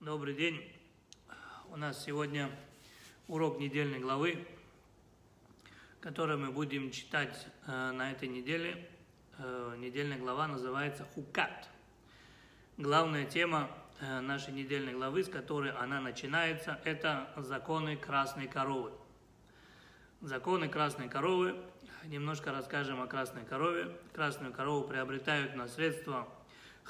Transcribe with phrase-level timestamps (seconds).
[0.00, 0.64] Добрый день.
[1.72, 2.52] У нас сегодня
[3.26, 4.46] урок недельной главы,
[5.98, 8.88] который мы будем читать э, на этой неделе.
[9.38, 11.68] Э, недельная глава называется Хукат.
[12.76, 18.92] Главная тема э, нашей недельной главы, с которой она начинается, это законы красной коровы.
[20.20, 21.56] Законы красной коровы.
[22.04, 23.98] Немножко расскажем о красной корове.
[24.14, 26.28] Красную корову приобретают на средства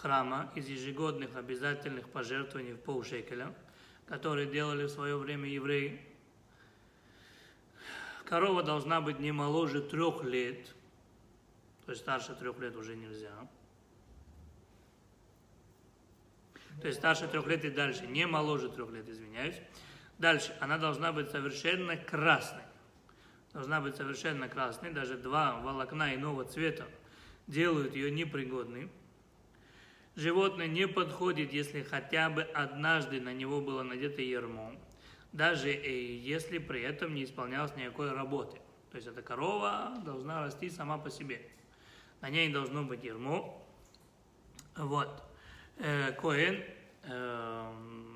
[0.00, 3.54] храма из ежегодных обязательных пожертвований в полшекеля,
[4.06, 6.00] которые делали в свое время евреи.
[8.24, 10.74] Корова должна быть не моложе трех лет,
[11.86, 13.32] то есть старше трех лет уже нельзя.
[16.80, 19.56] То есть старше трех лет и дальше, не моложе трех лет, извиняюсь.
[20.18, 22.62] Дальше, она должна быть совершенно красной.
[23.52, 26.86] Должна быть совершенно красной, даже два волокна иного цвета
[27.46, 28.90] делают ее непригодной.
[30.18, 34.72] Животное не подходит, если хотя бы однажды на него было надето ермо,
[35.30, 38.56] даже если при этом не исполнялось никакой работы.
[38.90, 41.48] То есть эта корова должна расти сама по себе.
[42.20, 43.64] На ней должно быть ермо.
[44.74, 45.22] Вот.
[45.76, 46.64] Э, Коэн
[47.04, 47.72] э,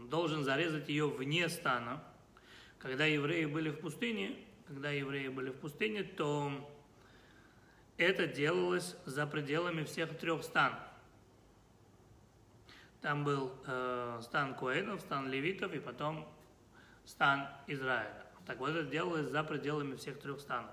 [0.09, 2.03] должен зарезать ее вне стана.
[2.81, 4.35] Когда евреи были в пустыне,
[4.67, 6.69] когда евреи были в пустыне, то
[7.97, 10.81] это делалось за пределами всех трех станов.
[13.03, 16.27] Там был э, стан Коэнов, стан Левитов и потом
[17.05, 18.25] стан Израиля.
[18.47, 20.71] Так вот это делалось за пределами всех трех станов.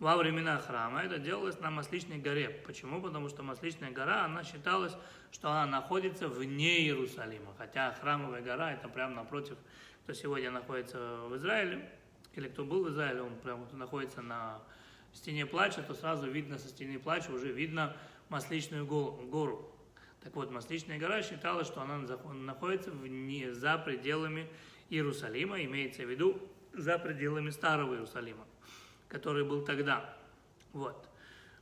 [0.00, 2.48] Во времена храма это делалось на Масличной горе.
[2.66, 3.00] Почему?
[3.00, 4.96] Потому что Масличная гора, она считалась,
[5.30, 7.54] что она находится вне Иерусалима.
[7.56, 9.56] Хотя храмовая гора это прямо напротив,
[10.02, 10.98] кто сегодня находится
[11.28, 11.88] в Израиле,
[12.34, 14.60] или кто был в Израиле, он прямо находится на
[15.12, 17.96] стене плача, то сразу видно со стены плача, уже видно
[18.28, 19.71] Масличную гору.
[20.22, 24.48] Так вот, Масличная гора считалась, что она находится вне, за пределами
[24.88, 26.40] Иерусалима, имеется в виду
[26.72, 28.46] за пределами Старого Иерусалима,
[29.08, 30.16] который был тогда.
[30.72, 31.08] Вот.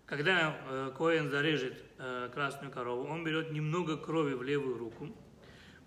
[0.04, 5.08] Когда э, Коэн зарежет э, красную корову, он берет немного крови в левую руку,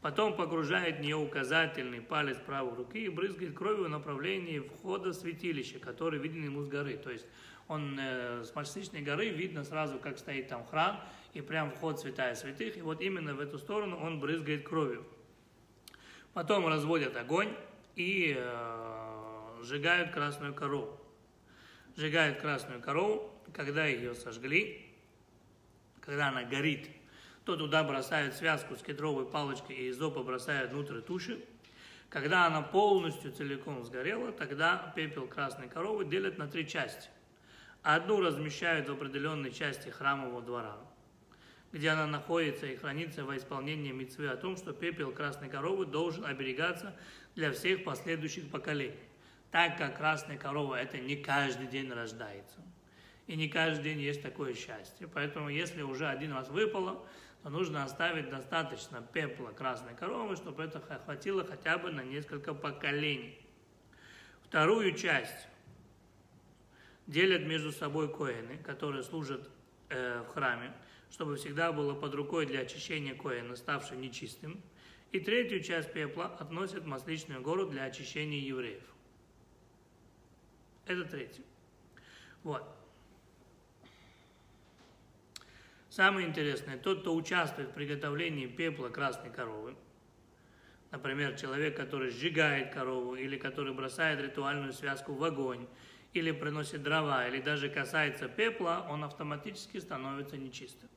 [0.02, 5.80] потом погружает в нее указательный палец правой руки и брызгает кровью в направлении входа святилища,
[5.80, 6.98] который виден ему с горы.
[6.98, 7.26] То есть
[7.68, 11.02] он э, с Масличной горы видно сразу, как стоит там храм,
[11.34, 15.06] и прям вход святая святых, и вот именно в эту сторону он брызгает кровью.
[16.34, 17.56] Потом разводят огонь
[17.96, 21.00] и э, сжигают красную корову.
[21.96, 24.94] Сжигают красную корову, когда ее сожгли,
[26.02, 26.90] когда она горит,
[27.46, 31.44] то туда бросают связку с кедровой палочкой и из опа бросают внутрь туши.
[32.10, 37.10] Когда она полностью целиком сгорела, тогда пепел красной коровы делят на три части.
[37.82, 40.78] Одну размещают в определенной части храмового двора,
[41.74, 46.24] где она находится и хранится во исполнении митцвы о том, что пепел красной коровы должен
[46.24, 46.96] оберегаться
[47.36, 48.96] для всех последующих поколений,
[49.52, 52.62] так как красная корова это не каждый день рождается.
[53.26, 55.08] И не каждый день есть такое счастье.
[55.12, 57.04] Поэтому, если уже один раз выпало,
[57.42, 63.40] то нужно оставить достаточно пепла красной коровы, чтобы это хватило хотя бы на несколько поколений.
[64.44, 65.48] Вторую часть
[67.08, 69.50] делят между собой коины, которые служат
[69.90, 70.72] э, в храме,
[71.14, 74.60] чтобы всегда было под рукой для очищения коина, ставшим нечистым.
[75.12, 78.82] И третью часть пепла относят в Масличную гору для очищения евреев.
[80.88, 81.44] Это третье.
[82.42, 82.64] Вот.
[85.92, 89.76] Самое интересное, тот, кто участвует в приготовлении пепла красной коровы,
[90.90, 95.68] например, человек, который сжигает корову, или который бросает ритуальную связку в огонь,
[96.14, 100.90] или приносит дрова, или даже касается пепла, он автоматически становится нечистым.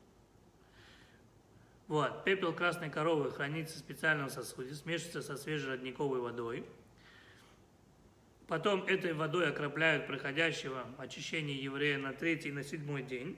[1.89, 2.25] Вот.
[2.25, 6.65] Пепел красной коровы хранится в специальном сосуде, смешивается со свежей родниковой водой.
[8.49, 13.37] Потом этой водой окропляют проходящего очищение еврея на третий и на седьмой день.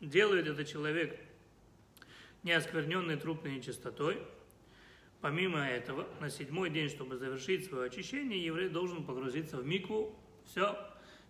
[0.00, 1.18] Делает это человек
[2.42, 4.18] не оскверненный трупной нечистотой.
[5.20, 10.18] Помимо этого, на седьмой день, чтобы завершить свое очищение, еврей должен погрузиться в микву.
[10.46, 10.76] Все,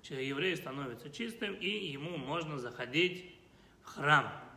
[0.02, 3.34] еврей становится чистым, и ему можно заходить
[3.82, 4.49] в храм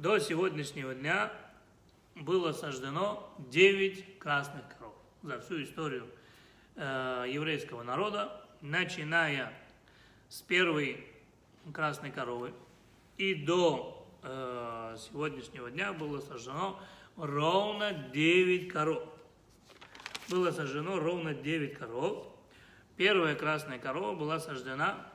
[0.00, 1.30] до сегодняшнего дня
[2.14, 6.06] было сожжено 9 красных коров за всю историю
[6.74, 9.52] э, еврейского народа, начиная
[10.30, 11.06] с первой
[11.74, 12.54] красной коровы
[13.18, 16.80] и до э, сегодняшнего дня было сожжено
[17.18, 19.02] ровно 9 коров.
[20.30, 22.26] Было сожжено ровно 9 коров.
[22.96, 25.09] Первая красная корова была сожжена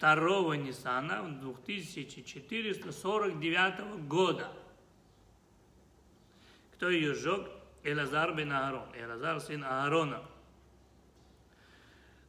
[0.00, 4.50] второго Ниссана 2449 года.
[6.72, 7.50] Кто ее сжег?
[7.84, 8.88] Элазар бен Аарон.
[8.94, 10.22] Элазар сын Аарона.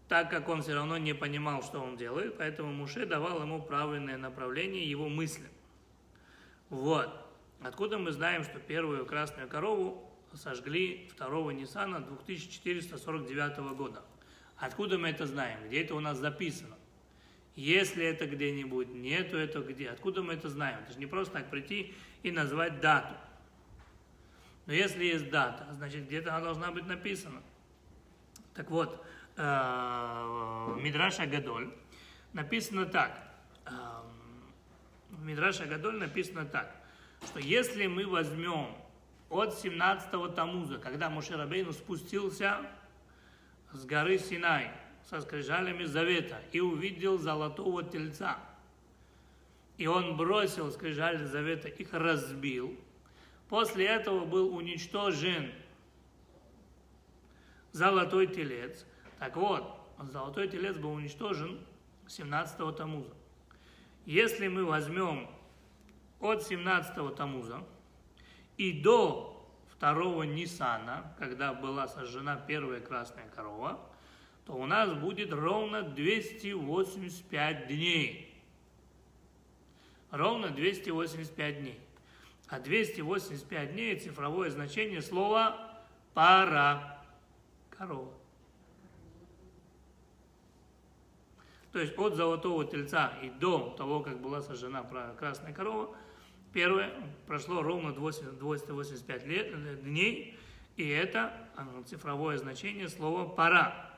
[0.09, 4.17] Так как он все равно не понимал, что он делает, поэтому Муше давал ему правильное
[4.17, 5.47] направление его мысли.
[6.69, 7.09] Вот.
[7.61, 14.03] Откуда мы знаем, что первую красную корову сожгли 2 Ниссана 2449 года?
[14.57, 15.65] Откуда мы это знаем?
[15.69, 16.75] Где это у нас записано?
[17.55, 19.89] Если это где-нибудь, нету это где.
[19.89, 20.79] Откуда мы это знаем?
[20.83, 21.93] Это же не просто так прийти
[22.23, 23.13] и назвать дату.
[24.65, 27.41] Но если есть дата, значит где-то она должна быть написана.
[28.53, 29.03] Так вот,
[29.35, 31.73] э, Мидраша Гадоль
[32.33, 33.19] написано так.
[33.65, 33.71] Э,
[35.09, 36.75] в Мидраша Гадоль написано так,
[37.25, 38.77] что если мы возьмем
[39.29, 42.59] от 17-го Тамуза, когда Мушерабейну спустился
[43.71, 44.71] с горы Синай,
[45.09, 48.39] со скрижалями завета и увидел золотого тельца.
[49.77, 52.77] И он бросил скрижали завета, их разбил.
[53.49, 55.51] После этого был уничтожен
[57.71, 58.85] золотой телец.
[59.19, 59.77] Так вот,
[60.11, 61.59] золотой телец был уничтожен
[62.07, 63.13] 17-го Тамуза.
[64.05, 65.29] Если мы возьмем
[66.19, 67.63] от 17-го Тамуза
[68.57, 73.79] и до второго Нисана, когда была сожжена первая красная корова,
[74.45, 78.33] то у нас будет ровно 285 дней.
[80.09, 81.79] Ровно 285 дней.
[82.47, 85.81] А 285 дней– цифровое значение слова
[86.13, 87.01] «пара»–
[87.69, 88.11] корова.
[91.71, 94.83] То есть от золотого тельца и до того, как была сожжена
[95.17, 95.95] красная корова,
[96.51, 96.91] первое
[97.25, 100.37] прошло ровно 285 лет, дней,
[100.75, 101.31] и это
[101.87, 103.90] цифровое значение слова «пара».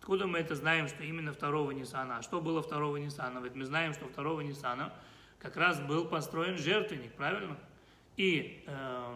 [0.00, 2.16] Откуда мы это знаем, что именно второго Ниссана?
[2.16, 3.38] А что было второго Ниссана?
[3.40, 4.94] Ведь мы знаем, что второго Ниссана
[5.38, 7.58] как раз был построен жертвенник, правильно?
[8.16, 9.14] И э,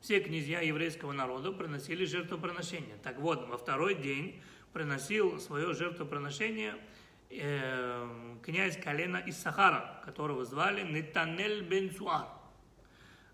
[0.00, 2.96] все князья еврейского народа приносили жертвоприношение.
[3.02, 4.40] Так вот, во второй день
[4.72, 6.76] приносил свое жертвоприношение
[7.30, 8.78] э, князь
[9.26, 12.28] из Сахара, которого звали Нетанель бен Суар.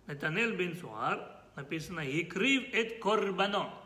[0.07, 3.86] Нетанель бен Суар написано «Икрив эт корбано»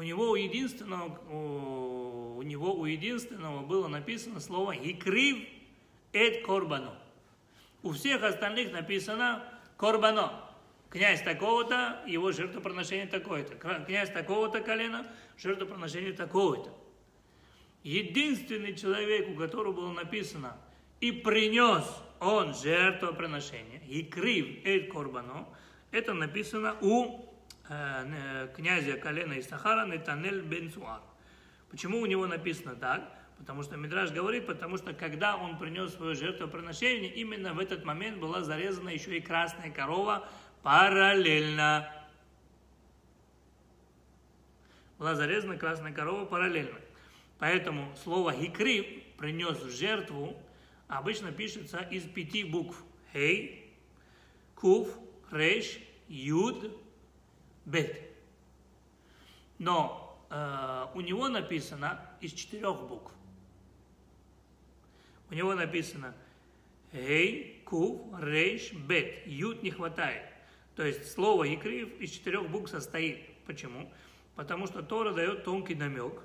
[0.00, 5.46] у него у единственного, у, него у единственного было написано слово «икрив
[6.14, 6.98] эт корбано».
[7.82, 9.44] У всех остальных написано
[9.76, 10.32] «корбано».
[10.88, 13.56] Князь такого-то, его жертвоприношение такое-то.
[13.56, 15.06] Князь такого-то колена,
[15.36, 16.72] жертвоприношение такое-то.
[17.82, 20.56] Единственный человек, у которого было написано
[21.00, 21.84] «и принес
[22.20, 25.46] он жертвоприношение», «и крив эт корбано»,
[25.90, 27.29] это написано у
[28.56, 31.00] князя колена Исахара Нетанель бен Суар.
[31.70, 33.16] Почему у него написано так?
[33.38, 38.18] Потому что Мидраж говорит, потому что когда он принес свое жертвоприношение, именно в этот момент
[38.18, 40.28] была зарезана еще и красная корова
[40.62, 41.90] параллельно.
[44.98, 46.78] Была зарезана красная корова параллельно.
[47.38, 50.36] Поэтому слово «хикри» принес жертву
[50.88, 52.76] обычно пишется из пяти букв.
[53.12, 53.72] Хей,
[54.54, 54.88] Кув,
[55.30, 55.78] Реш,
[56.08, 56.70] Юд,
[57.70, 57.96] бет.
[59.58, 63.12] Но э, у него написано из четырех букв.
[65.30, 66.14] У него написано
[66.92, 69.26] Гей, Кув, Рейш, Бет.
[69.26, 70.24] Ют не хватает.
[70.74, 73.20] То есть слово Икрив из четырех букв состоит.
[73.46, 73.92] Почему?
[74.34, 76.22] Потому что Тора дает тонкий намек,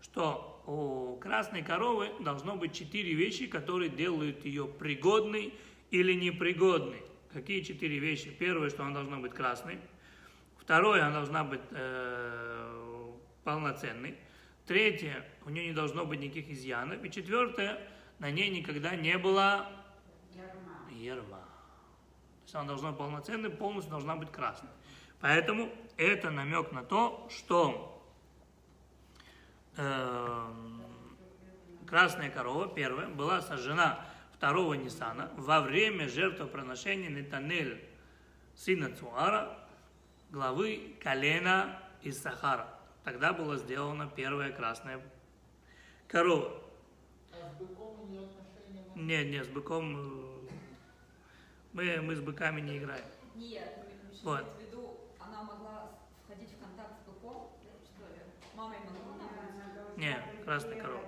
[0.00, 5.52] что у красной коровы должно быть четыре вещи, которые делают ее пригодной
[5.90, 7.02] или непригодной.
[7.32, 8.30] Какие четыре вещи?
[8.30, 9.78] Первое, что она должна быть красной.
[10.62, 14.16] Второе, она должна быть э, полноценной.
[14.64, 17.02] Третье, у нее не должно быть никаких изъянов.
[17.02, 17.80] И четвертое,
[18.20, 19.66] на ней никогда не было
[20.88, 21.38] ерма.
[21.38, 24.70] То есть она должна быть полноценной, полностью должна быть красной.
[25.20, 28.08] Поэтому это намек на то, что
[29.76, 30.52] э,
[31.88, 37.84] красная корова, первая, была сожжена второго Ниссана во время жертвоприношения Нетанель,
[38.54, 39.58] сына Цуара,
[40.32, 42.66] главы колена из Сахара.
[43.04, 45.00] Тогда была сделана первая красная
[46.08, 46.50] корова.
[47.32, 48.84] А с быком не отношения?
[48.96, 50.48] Нет, нет, с быком э,
[51.74, 53.04] мы, мы с быками не играем.
[53.34, 53.76] Нет,
[54.22, 54.44] вот.
[54.56, 55.90] в виду, она могла
[56.24, 57.50] входить в контакт с быком,
[57.84, 58.20] что ли?
[58.56, 59.96] Мама могла?
[59.96, 61.04] Нет, красная корова.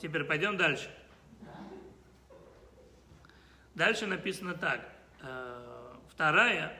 [0.00, 0.90] Теперь пойдем дальше.
[3.74, 4.80] Дальше написано так.
[5.20, 6.78] Э, вторая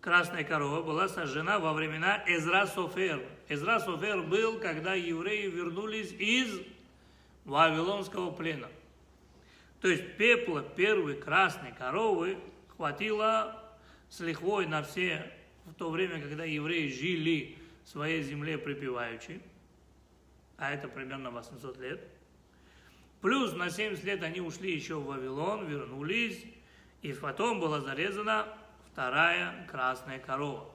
[0.00, 3.22] красная корова была сожжена во времена Эзра Софер.
[3.48, 6.60] Эзра Софер был, когда евреи вернулись из
[7.44, 8.68] Вавилонского плена.
[9.80, 12.38] То есть пепла первой красной коровы
[12.76, 13.62] хватило
[14.08, 15.32] с лихвой на все
[15.66, 19.40] в то время, когда евреи жили в своей земле припеваючи,
[20.56, 22.00] а это примерно 800 лет.
[23.20, 26.44] Плюс на 70 лет они ушли еще в Вавилон, вернулись,
[27.02, 28.46] и потом была зарезана
[28.98, 30.68] вторая красная корова.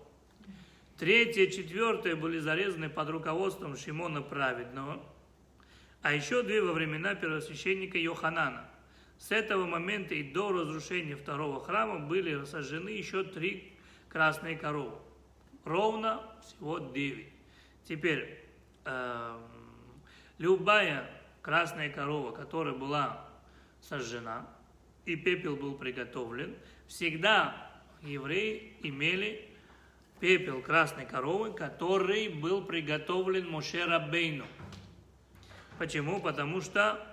[0.98, 5.04] Третья, четвертая были зарезаны под руководством Шимона Праведного,
[6.02, 8.66] а еще две во времена первосвященника Йоханана.
[9.18, 13.74] С этого момента и до разрушения второго храма были сожжены еще три
[14.08, 14.96] красные коровы.
[15.66, 17.28] Ровно всего девять.
[17.84, 18.42] Теперь,
[18.86, 19.38] э,
[20.38, 21.10] любая
[21.42, 23.28] красная корова, которая была
[23.82, 24.48] сожжена,
[25.04, 26.56] и пепел был приготовлен,
[26.88, 27.73] всегда
[28.04, 29.50] евреи имели
[30.20, 34.46] пепел красной коровы, который был приготовлен Моше Рабейну.
[35.78, 36.22] Почему?
[36.22, 37.06] Потому что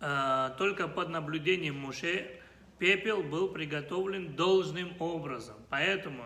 [0.00, 2.40] э, только под наблюдением Моше
[2.78, 5.56] пепел был приготовлен должным образом.
[5.68, 6.24] Поэтому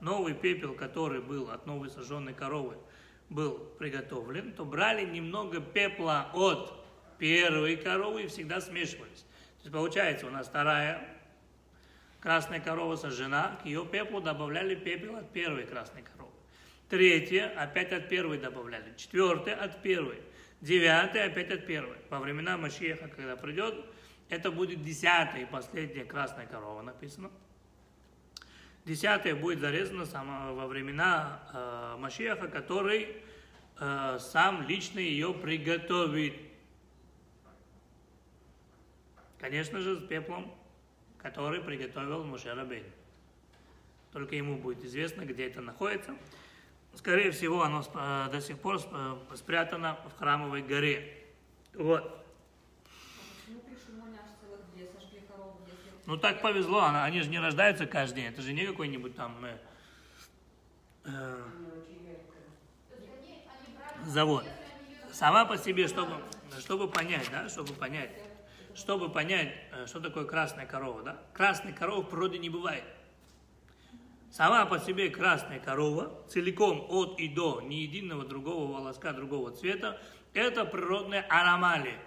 [0.00, 2.76] новый пепел, который был от новой сожженной коровы,
[3.30, 6.74] был приготовлен, то брали немного пепла от
[7.18, 9.20] первой коровы и всегда смешивались.
[9.20, 11.21] То есть получается у нас вторая
[12.22, 16.30] красная корова сожжена, к ее пеплу добавляли пепел от первой красной коровы.
[16.88, 18.94] Третья опять от первой добавляли.
[18.96, 20.22] Четвертая от первой.
[20.60, 21.96] Девятая опять от первой.
[22.10, 23.74] Во времена Машеха, когда придет,
[24.28, 27.30] это будет десятая и последняя красная корова написано.
[28.84, 30.04] Десятая будет зарезана
[30.52, 33.16] во времена э, Машеха, который
[33.80, 36.34] э, сам лично ее приготовит.
[39.38, 40.54] Конечно же, с пеплом
[41.22, 42.84] который приготовил Муше Рабейн.
[44.12, 46.14] Только ему будет известно, где это находится.
[46.94, 51.24] Скорее всего, оно э, до сих пор э, спрятано в храмовой горе.
[51.74, 52.18] Вот.
[56.04, 59.56] Ну так повезло, они же не рождаются каждый день, это же не какой-нибудь там э,
[61.04, 61.42] э,
[64.06, 64.44] завод.
[65.12, 66.16] Сама по себе, чтобы,
[66.58, 68.10] чтобы понять, да, чтобы понять,
[68.74, 71.02] чтобы понять, э, что такое красная корова.
[71.02, 71.22] Да?
[71.32, 72.84] Красной коровы в природе не бывает.
[74.30, 80.00] Сама по себе красная корова, целиком от и до, ни единого другого волоска другого цвета,
[80.32, 81.98] это природная аномалия.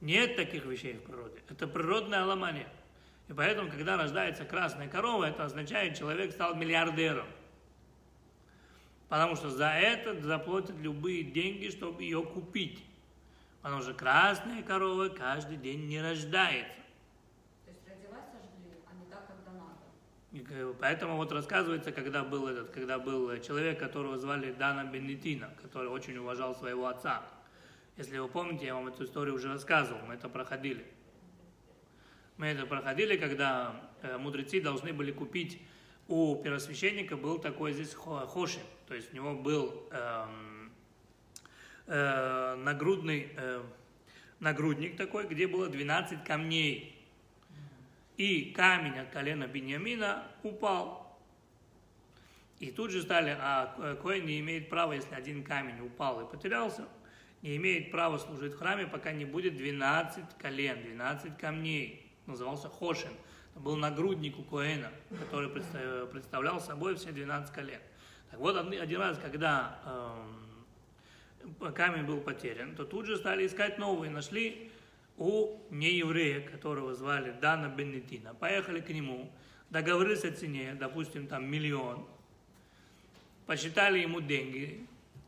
[0.00, 1.42] Нет таких вещей в природе.
[1.48, 2.68] Это природная аномалия.
[3.28, 7.26] И поэтому, когда рождается красная корова, это означает, человек стал миллиардером.
[9.08, 12.84] Потому что за это заплатят любые деньги, чтобы ее купить.
[13.64, 16.82] Потому что красная корова каждый день не рождается.
[17.64, 19.80] То есть родилась сожгли, а не так, когда надо.
[20.32, 25.88] И, поэтому вот рассказывается, когда был этот, когда был человек, которого звали Дана Бенетина, который
[25.88, 27.22] очень уважал своего отца.
[27.96, 30.84] Если вы помните, я вам эту историю уже рассказывал, мы это проходили.
[32.36, 35.58] Мы это проходили, когда э, мудрецы должны были купить
[36.06, 40.53] у первосвященника был такой здесь хошин, то есть у него был эм,
[41.86, 43.62] э, нагрудный э,
[44.40, 46.90] нагрудник такой, где было 12 камней.
[48.16, 51.18] И камень от колена Беньямина упал.
[52.60, 56.86] И тут же стали, а Коэн не имеет права, если один камень упал и потерялся,
[57.42, 62.08] не имеет права служить в храме, пока не будет 12 колен, 12 камней.
[62.26, 63.10] Назывался Хошин.
[63.50, 67.80] Это был нагрудник у Коэна, который представлял собой все 12 колен.
[68.30, 70.43] Так вот, один раз, когда эм,
[71.74, 74.08] камень был потерян, то тут же стали искать новый.
[74.10, 74.70] Нашли
[75.16, 78.34] у нееврея, которого звали Дана Беннетина.
[78.34, 79.30] Поехали к нему,
[79.70, 82.06] договорились о цене, допустим, там миллион.
[83.46, 84.86] Посчитали ему деньги,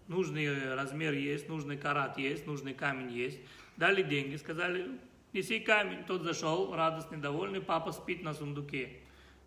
[0.09, 3.39] нужный размер есть, нужный карат есть, нужный камень есть.
[3.77, 4.99] Дали деньги, сказали,
[5.33, 6.05] неси камень.
[6.05, 9.01] Тот зашел, радостный, довольный, папа спит на сундуке,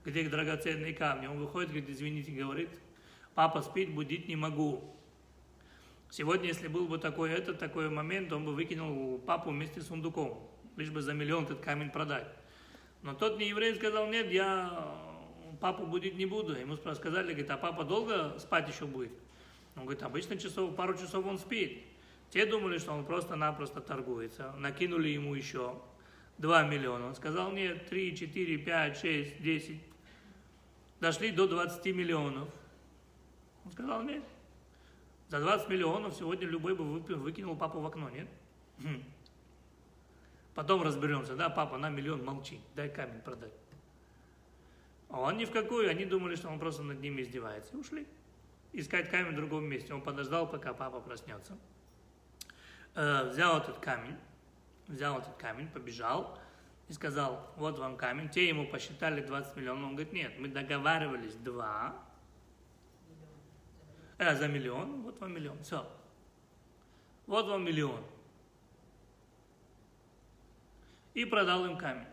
[0.05, 1.27] где драгоценные камни.
[1.27, 2.69] Он выходит, говорит, извините, говорит,
[3.33, 4.95] папа спит, будить не могу.
[6.11, 10.39] Сегодня, если был бы такой этот, такой момент, он бы выкинул папу вместе с сундуком,
[10.75, 12.27] лишь бы за миллион этот камень продать.
[13.03, 14.95] Но тот не еврей сказал, нет, я
[15.59, 16.55] папу будить не буду.
[16.55, 19.11] Ему сказали, говорит, а папа долго спать еще будет?
[19.75, 21.83] Он говорит, обычно часов, пару часов он спит.
[22.31, 24.53] Те думали, что он просто-напросто торгуется.
[24.57, 25.79] Накинули ему еще
[26.39, 27.07] 2 миллиона.
[27.07, 29.81] Он сказал, нет, 3, 4, 5, 6, 10.
[30.99, 32.49] Дошли до 20 миллионов.
[33.63, 34.23] Он сказал, нет,
[35.29, 38.27] за 20 миллионов сегодня любой бы выкинул папу в окно, нет?
[38.79, 39.03] Хм.
[40.55, 43.53] Потом разберемся, да, папа, на миллион молчи, дай камень продать.
[45.09, 47.77] А он ни в какую, они думали, что он просто над ними издевается.
[47.77, 48.07] Ушли.
[48.73, 49.93] Искать камень в другом месте.
[49.93, 51.57] Он подождал, пока папа проснется.
[52.95, 54.17] Э, взял этот камень,
[54.87, 56.37] взял этот камень, побежал
[56.87, 58.29] и сказал, вот вам камень.
[58.29, 59.89] Те ему посчитали 20 миллионов.
[59.89, 62.08] Он говорит, нет, мы договаривались 2
[64.19, 65.85] э, за миллион, вот вам миллион, все.
[67.25, 68.03] Вот вам миллион.
[71.13, 72.05] И продал им камень.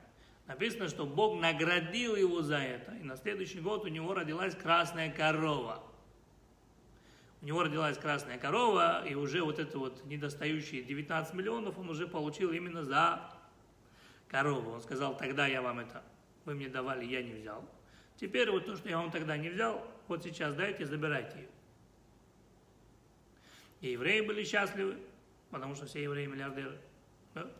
[0.46, 2.94] Написано, что Бог наградил его за это.
[2.94, 5.82] И на следующий год у него родилась красная корова.
[7.42, 12.06] У него родилась красная корова, и уже вот это вот недостающие 19 миллионов он уже
[12.06, 13.20] получил именно за
[14.28, 14.72] корову.
[14.72, 16.02] Он сказал, тогда я вам это,
[16.44, 17.62] вы мне давали, я не взял.
[18.16, 21.48] Теперь вот то, что я вам тогда не взял, вот сейчас дайте, забирайте ее.
[23.80, 24.98] И евреи были счастливы,
[25.50, 26.78] потому что все евреи миллиардеры.
[27.34, 27.50] Да?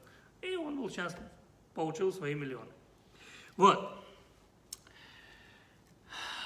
[0.43, 1.25] И он был счастлив,
[1.75, 2.71] получил свои миллионы.
[3.57, 4.05] Вот.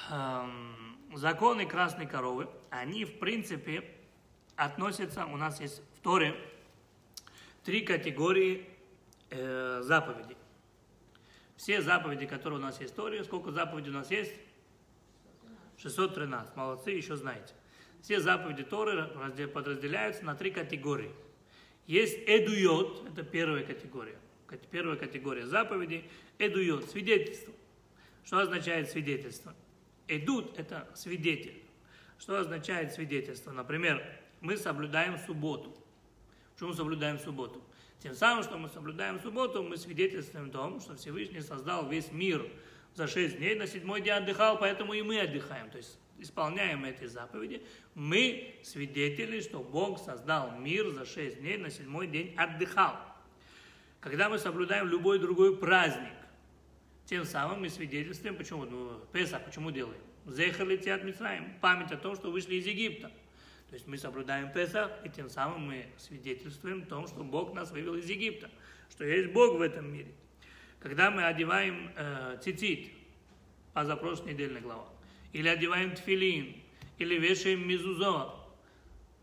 [0.09, 3.89] Эм, законы красной коровы, они в принципе
[4.55, 6.35] относятся, у нас есть в Торе
[7.63, 8.67] три категории
[9.29, 10.37] э, заповедей.
[11.55, 14.33] Все заповеди, которые у нас есть в Торе, сколько заповедей у нас есть?
[15.77, 16.55] 613.
[16.55, 17.53] Молодцы, еще знаете.
[18.01, 19.07] Все заповеди Торы
[19.47, 21.11] подразделяются на три категории.
[21.87, 24.17] Есть эдуйот, это первая категория.
[24.69, 26.09] Первая категория заповедей.
[26.39, 27.53] Эдуйот, свидетельство.
[28.25, 29.55] Что означает свидетельство?
[30.07, 31.61] Эдут– это свидетель.
[32.19, 33.51] Что означает свидетельство?
[33.51, 34.03] Например,
[34.41, 35.75] мы соблюдаем субботу.
[36.53, 37.63] Почему соблюдаем субботу?
[37.99, 42.45] Тем самым, что мы соблюдаем субботу, мы свидетельствуем о том, что Всевышний создал весь мир
[42.93, 45.69] за шесть дней, на седьмой день отдыхал, поэтому и мы отдыхаем.
[45.69, 47.61] То есть исполняем эти заповеди,
[47.95, 52.95] мы свидетели, что Бог создал мир за шесть дней, на седьмой день отдыхал.
[53.99, 56.13] Когда мы соблюдаем любой другой праздник,
[57.05, 60.01] тем самым мы свидетельствуем, почему, ну, Песах, почему делаем?
[60.25, 63.11] Зехар летят Мицраим, память о том, что вышли из Египта.
[63.69, 67.71] То есть мы соблюдаем Песах, и тем самым мы свидетельствуем о том, что Бог нас
[67.71, 68.49] вывел из Египта,
[68.89, 70.11] что есть Бог в этом мире.
[70.79, 72.91] Когда мы одеваем э, цицит,
[73.73, 74.87] позапрошлой недельной глава,
[75.33, 76.55] или одеваем тфилин,
[76.97, 78.33] или вешаем мизузо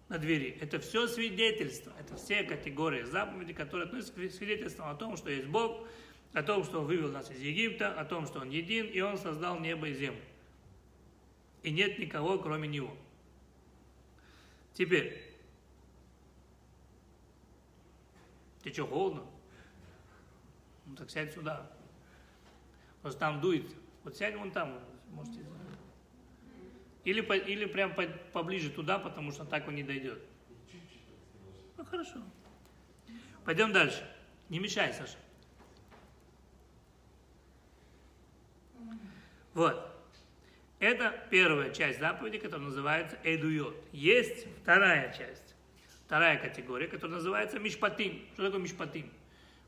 [0.09, 0.57] на двери.
[0.61, 5.47] Это все свидетельство, это все категории заповедей, которые относятся к свидетельствам о том, что есть
[5.47, 5.87] Бог,
[6.33, 9.19] о том, что Он вывел нас из Египта, о том, что Он един, и Он
[9.19, 10.23] создал небо и землю.
[11.63, 12.97] И нет никого, кроме Него.
[14.73, 15.23] Теперь,
[18.63, 19.25] ты что, холодно?
[20.87, 21.71] Ну так сядь сюда.
[23.03, 23.67] Просто там дует.
[24.05, 24.79] Вот сядь вон там,
[25.11, 25.41] можете
[27.09, 28.03] или, по, или прям по,
[28.35, 30.21] поближе туда, потому что так он не дойдет.
[31.79, 32.23] Ну хорошо.
[33.47, 34.07] Пойдем дальше.
[34.51, 35.17] Не мешай, Саша.
[39.55, 39.91] Вот.
[40.81, 43.75] Это первая часть заповеди, которая называется Эдуйот.
[43.93, 45.55] Есть вторая часть,
[46.05, 48.23] вторая категория, которая называется Мишпатим.
[48.35, 49.11] Что такое Мишпатим?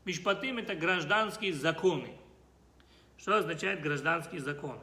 [0.05, 2.13] Мишпатим это гражданские законы.
[3.17, 4.81] Что означает гражданские законы?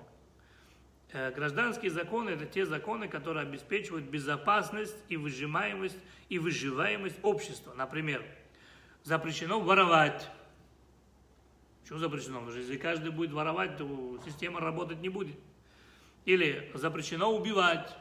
[1.12, 5.97] Э, гражданские законы– это те законы, которые обеспечивают безопасность и выжимаемость
[6.29, 7.73] и выживаемость общества.
[7.75, 8.23] Например,
[9.05, 10.29] запрещено воровать.
[11.83, 12.35] Почему запрещено?
[12.35, 15.37] Потому что если каждый будет воровать, то система работать не будет.
[16.27, 17.97] Или запрещено убивать.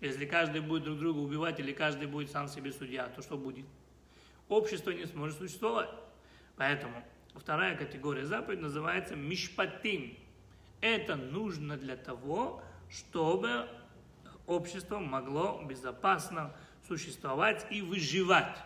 [0.00, 3.66] Если каждый будет друг друга убивать, или каждый будет сам себе судья, то что будет?
[4.48, 5.90] Общество не сможет существовать.
[6.56, 10.16] Поэтому вторая категория заповедей называется мишпатим
[10.82, 13.68] это нужно для того, чтобы
[14.46, 16.54] общество могло безопасно
[16.86, 18.58] существовать и выживать.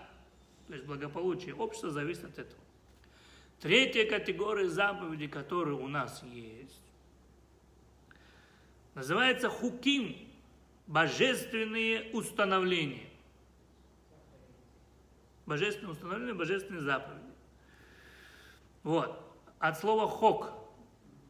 [0.67, 2.61] То есть благополучие общества зависит от этого.
[3.61, 6.81] Третья категория заповедей, которые у нас есть,
[8.95, 10.17] называется хуким,
[10.87, 13.09] божественные установления.
[15.45, 17.23] Божественные установления, божественные заповеди.
[18.83, 19.23] Вот.
[19.59, 20.66] От слова хок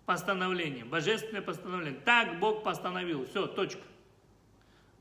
[0.06, 2.00] постановление, божественное постановление.
[2.00, 3.82] Так Бог постановил, все, точка.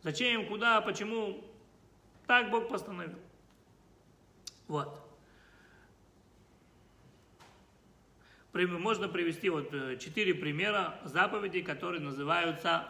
[0.02, 1.44] Зачем, куда, почему?
[2.28, 3.18] Так Бог постановил.
[4.68, 5.02] Вот.
[8.54, 12.88] Можно привести вот э, четыре примера заповедей, которые называются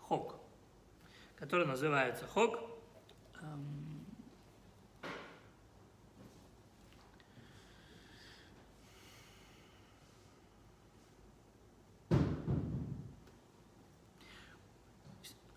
[0.00, 0.36] хок.
[1.36, 2.70] Которые называются хок.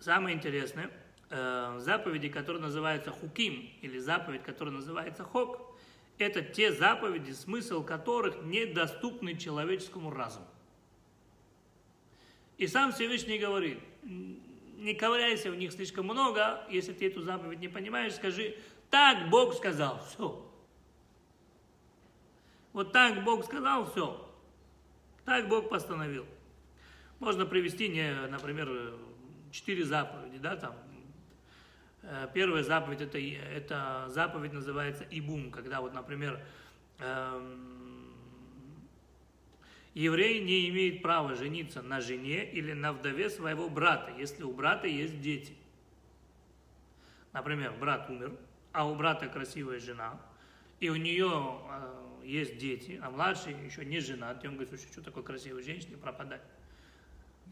[0.05, 0.91] Самое интересное,
[1.31, 5.75] э, заповеди, которые называются хуким, или заповедь, которая называется хок,
[6.19, 10.45] это те заповеди, смысл которых недоступны человеческому разуму.
[12.59, 17.67] И сам Всевышний говорит, не ковыряйся в них слишком много, если ты эту заповедь не
[17.67, 18.55] понимаешь, скажи,
[18.91, 20.47] так Бог сказал, все.
[22.73, 24.31] Вот так Бог сказал, все.
[25.25, 26.27] Так Бог постановил.
[27.17, 28.93] Можно привести, не, например,
[29.55, 30.75] четыре заповеди, да, там.
[32.03, 36.39] Э, первая заповедь, это, это заповедь называется Ибум, когда вот, например,
[36.99, 38.13] эм,
[39.93, 44.87] еврей не имеет права жениться на жене или на вдове своего брата, если у брата
[44.87, 45.55] есть дети.
[47.31, 48.33] Например, брат умер,
[48.71, 50.19] а у брата красивая жена,
[50.81, 54.91] и у нее э, есть дети, а младший еще не женат, и он говорит, слушай,
[54.91, 56.41] что такой красивой женщине пропадать?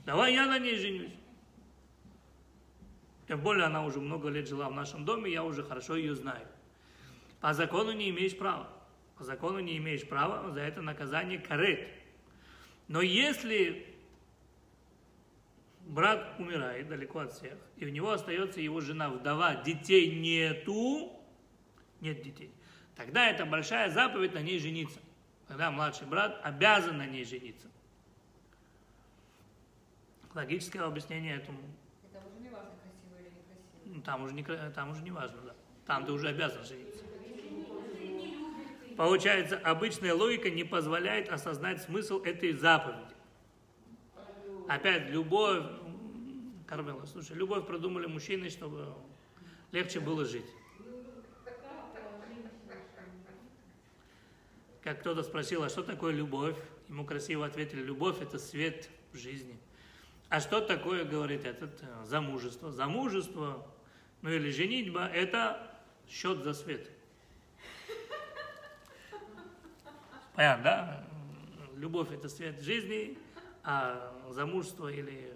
[0.05, 1.13] Давай я на ней женюсь.
[3.27, 6.45] Тем более она уже много лет жила в нашем доме, я уже хорошо ее знаю.
[7.39, 8.69] По закону не имеешь права.
[9.17, 11.88] По закону не имеешь права, за это наказание карет.
[12.88, 13.86] Но если
[15.86, 21.12] брат умирает далеко от всех, и у него остается его жена, вдова, детей нету,
[22.01, 22.51] нет детей,
[22.95, 24.99] тогда это большая заповедь на ней жениться.
[25.47, 27.67] Тогда младший брат обязан на ней жениться.
[30.33, 31.59] Логическое объяснение этому.
[32.12, 33.81] Это уже не важно, красиво или некрасиво.
[33.83, 35.56] Ну, там уже не, там уже не важно, да.
[35.86, 37.03] Там ты уже обязан жениться.
[38.95, 43.13] Получается, обычная логика не позволяет осознать смысл этой заповеди.
[44.67, 45.63] Опять, любовь,
[46.67, 48.93] Кармела, слушай, любовь продумали мужчины, чтобы
[49.71, 50.45] легче было жить.
[54.82, 56.58] Как кто-то спросил, а что такое любовь?
[56.89, 59.58] Ему красиво ответили, любовь это свет в жизни.
[60.29, 62.71] А что такое, говорит этот, э, замужество?
[62.71, 63.65] Замужество,
[64.23, 65.69] ну или женитьба, это
[66.09, 66.89] счет за свет.
[70.33, 71.03] Понятно, да?
[71.75, 73.17] Любовь это свет жизни,
[73.63, 75.33] а замужество или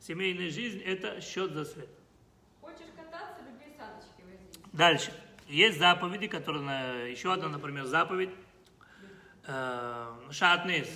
[0.00, 1.88] семейная жизнь это счет за свет.
[2.60, 4.72] Хочешь кататься, люби саночки возить.
[4.72, 5.12] Дальше.
[5.46, 8.30] Есть заповеди, которые, еще одна, например, заповедь,
[9.46, 10.88] э, шатнес.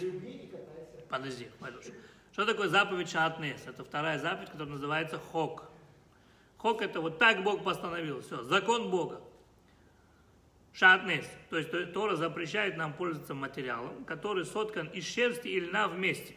[1.09, 1.85] Подожди, Валюш.
[2.33, 3.65] Что такое заповедь шатнес?
[3.67, 5.72] Это вторая заповедь, которая называется хок.
[6.63, 9.21] Хок это вот так Бог постановил, все, закон Бога.
[10.73, 16.37] Шатнес, то есть Тора запрещает нам пользоваться материалом, который соткан из шерсти и льна вместе.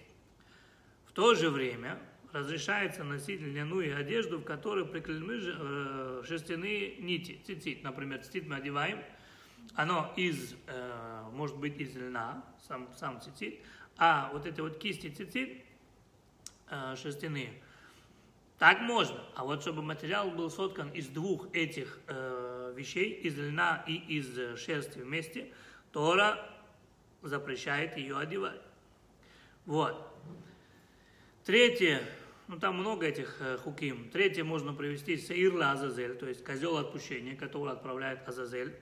[1.06, 2.00] В то же время
[2.34, 7.84] разрешается носить льняную одежду, в которой прикреплены э, шерстяные нити, цицит.
[7.84, 9.04] Например, цицит мы одеваем,
[9.76, 13.60] оно из, э, может быть из льна, сам, сам цицит,
[13.96, 15.64] а вот эти вот кисти цицит
[16.72, 17.54] э, шерстяные,
[18.58, 19.20] так можно.
[19.36, 24.60] А вот чтобы материал был соткан из двух этих э, вещей, из льна и из
[24.60, 25.52] шерсти вместе,
[25.91, 26.39] Тора
[27.22, 28.62] запрещает ее одевать.
[29.65, 30.12] Вот.
[31.44, 32.02] Третье,
[32.48, 34.10] ну там много этих э, хуким.
[34.10, 38.76] Третье можно привести Саирла Азазель, то есть козел отпущения, который отправляет Азазель,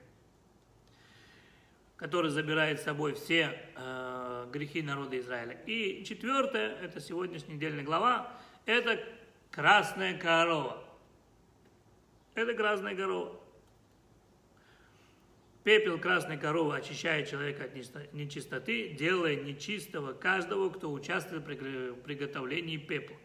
[1.96, 5.58] который забирает с собой все э, грехи народа Израиля.
[5.66, 8.32] И четвертое, это сегодняшняя недельная глава,
[8.66, 8.98] это
[9.54, 10.82] красная корова.
[12.34, 13.40] Это красная корова.
[15.62, 23.16] Пепел красной коровы очищает человека от нечистоты, делая нечистого каждого, кто участвует в приготовлении пепла.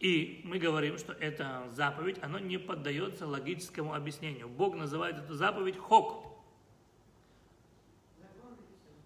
[0.00, 4.48] И мы говорим, что эта заповедь, она не поддается логическому объяснению.
[4.48, 6.26] Бог называет эту заповедь хок.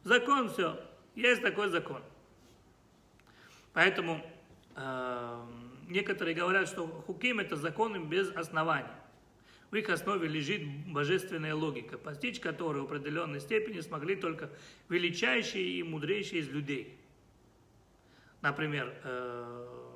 [0.04, 0.80] Закон все.
[1.14, 2.02] Есть такой закон.
[3.74, 4.24] Поэтому
[5.88, 8.94] некоторые говорят, что хуким это законы без основания.
[9.70, 14.50] В их основе лежит божественная логика, постичь которую в определенной степени смогли только
[14.88, 16.98] величайшие и мудрейшие из людей.
[18.40, 19.88] Например, э,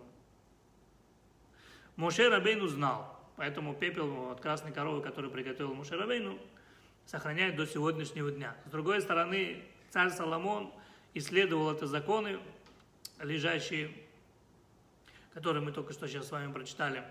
[1.97, 6.39] Моше Рабейну знал, поэтому пепел от красной коровы, который приготовил Моше Рабейну,
[7.07, 8.55] сохраняет до сегодняшнего дня.
[8.67, 10.71] С другой стороны, царь Соломон
[11.15, 12.39] исследовал эти законы,
[13.21, 13.91] лежащие,
[15.35, 17.05] которые мы только что сейчас с вами прочитали,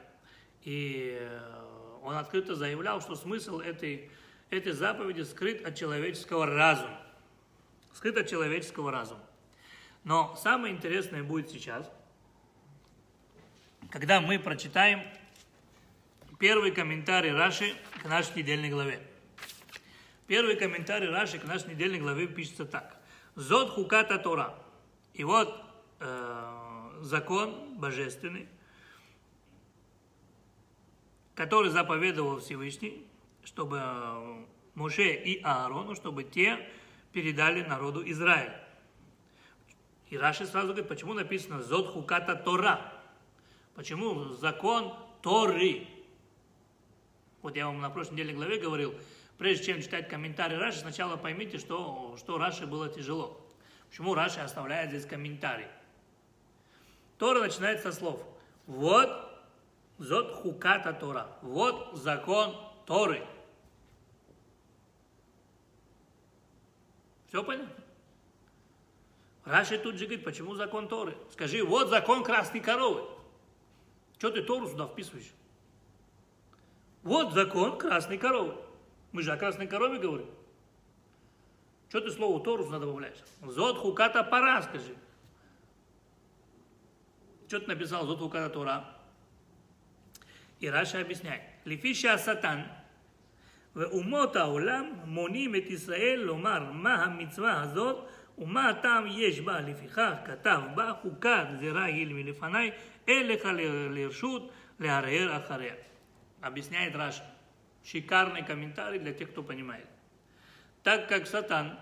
[0.63, 4.11] и э, он открыто заявлял, что смысл этой,
[4.49, 7.01] этой заповеди скрыт от человеческого разума.
[7.93, 9.23] Скрыт от человеческого разума.
[10.03, 11.91] Но самое интересное будет сейчас,
[13.89, 15.01] когда мы прочитаем
[16.39, 18.99] первый комментарий Раши к нашей недельной главе.
[20.27, 22.97] Первый комментарий Раши к нашей недельной главе пишется так.
[23.35, 24.55] Зод хуката Тора.
[25.13, 25.61] И вот
[25.99, 26.60] э,
[27.03, 28.47] закон божественный,
[31.35, 33.05] который заповедовал Всевышний,
[33.43, 36.69] чтобы э, Моше и Аарону, чтобы те
[37.11, 38.53] передали народу Израиль.
[40.09, 42.93] И Раши сразу говорит, почему написано «Зод хуката Тора».
[43.75, 45.87] Почему закон Торы?
[47.41, 48.93] Вот я вам на прошлой неделе главе говорил,
[49.41, 53.41] Прежде чем читать комментарий Раши, сначала поймите, что, что Раши было тяжело.
[53.89, 55.65] Почему Раши оставляет здесь комментарий?
[57.21, 58.25] Тора начинается со слов.
[58.65, 59.11] Вот
[59.99, 61.27] зот хуката Тора.
[61.43, 62.55] Вот закон
[62.87, 63.23] Торы.
[67.27, 67.75] Все понятно?
[69.45, 71.15] Раши тут же говорит, почему закон Торы?
[71.31, 73.07] Скажи, вот закон красной коровы.
[74.17, 75.31] Что ты Тору сюда вписываешь?
[77.03, 78.55] Вот закон красной коровы.
[79.11, 80.27] Мы же о красной корове говорим.
[81.89, 83.19] Что ты слово Тору сюда добавляешь?
[83.43, 84.95] Зод хуката пара, скажи.
[87.50, 88.84] Что ты написал Зод хуката Тора?
[90.60, 91.42] И Раша объясняет.
[91.64, 92.62] Лифиша сатан,
[93.76, 100.60] ואומות העולם מונים את ישראל לומר מה המצווה הזאת ומה הטעם יש בה, לפיכך כתב
[100.74, 102.70] בה חוקת גזירה היא מלפניי,
[103.08, 103.48] אין לך
[103.90, 105.74] לרשות להרהר אחריה.
[106.42, 107.24] Объясняет Раша.
[107.82, 109.86] Шикарный комментарий для тех, кто понимает.
[110.82, 111.78] Так как Сатан,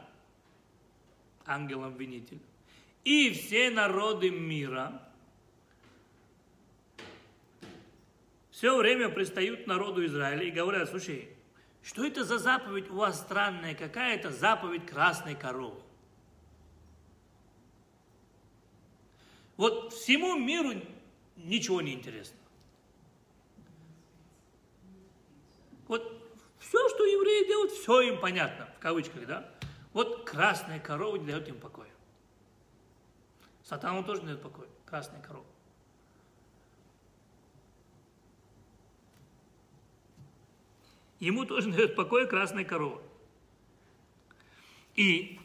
[1.46, 2.40] ангел-обвинитель,
[3.04, 5.02] и все народы мира
[8.59, 11.29] все время пристают народу Израиля и говорят, слушай,
[11.81, 15.79] что это за заповедь у вас странная, какая-то заповедь красной коровы?
[19.55, 20.73] Вот всему миру
[21.37, 22.35] ничего не интересно.
[25.87, 26.03] Вот
[26.59, 29.49] все, что евреи делают, все им понятно, в кавычках, да?
[29.93, 31.93] Вот красная корова не дает им покоя.
[33.63, 35.45] Сатану тоже не дает покоя, красная корова.
[41.19, 43.01] Ему тоже дает покоя красная корова.
[44.95, 45.39] И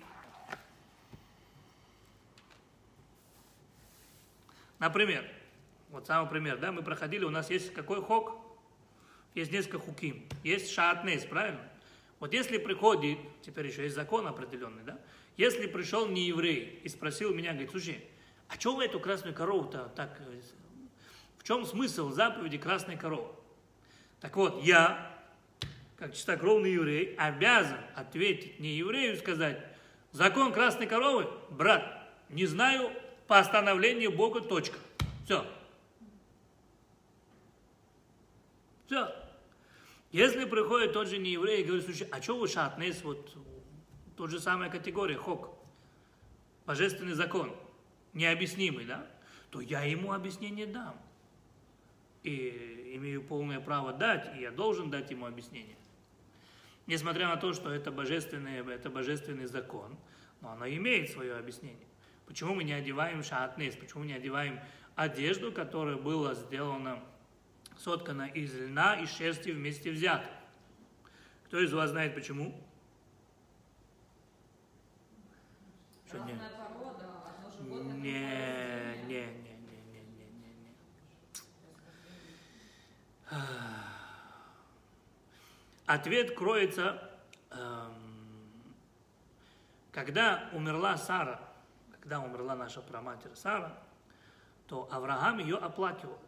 [4.85, 5.25] Например,
[5.89, 8.39] вот самый пример, да, мы проходили, у нас есть какой хок?
[9.35, 10.29] Есть несколько хуким.
[10.43, 11.63] Есть шаатнес, правильно?
[12.21, 14.99] Вот если приходит, теперь еще есть закон определенный, да?
[15.39, 18.05] Если пришел не еврей и спросил меня, говорит, слушай,
[18.49, 20.21] а что вы эту красную корову-то так...
[20.21, 20.41] Э,
[21.39, 23.33] в чем смысл заповеди красной коровы?
[24.21, 25.13] Так вот, я,
[25.97, 29.65] как чистокровный еврей, обязан ответить не еврею и сказать,
[30.13, 32.91] закон красной коровы, брат, не знаю,
[33.27, 34.79] постановлению Бога, точка.
[35.25, 35.47] Все.
[38.87, 39.15] Все.
[40.13, 43.37] Если приходит тот же нееврей и говорит, слушай, а что вы шатнес, вот
[44.17, 45.59] тот же самая категория, хок,
[46.67, 47.53] божественный закон,
[48.13, 49.07] необъяснимый, да,
[49.51, 50.97] то я ему объяснение дам.
[52.23, 55.77] И имею полное право дать, и я должен дать ему объяснение.
[56.87, 59.97] Несмотря на то, что это божественный, это божественный закон,
[60.40, 61.87] но оно имеет свое объяснение.
[62.27, 64.61] Почему мы не одеваем шаатнес, почему мы не одеваем
[64.94, 67.03] одежду, которая была сделана,
[67.79, 70.29] соткана из льна и шерсти вместе взята?
[71.47, 72.55] Кто из вас знает почему?
[76.07, 76.37] Что, нет?
[78.03, 80.75] Не, не, не, не, не, не, не.
[85.87, 87.11] Ответ кроется,
[87.51, 87.94] эм,
[89.92, 91.40] когда умерла Сара,
[92.01, 93.79] когда умерла наша праматерь Сара,
[94.66, 96.18] то Авраам ее оплакивал.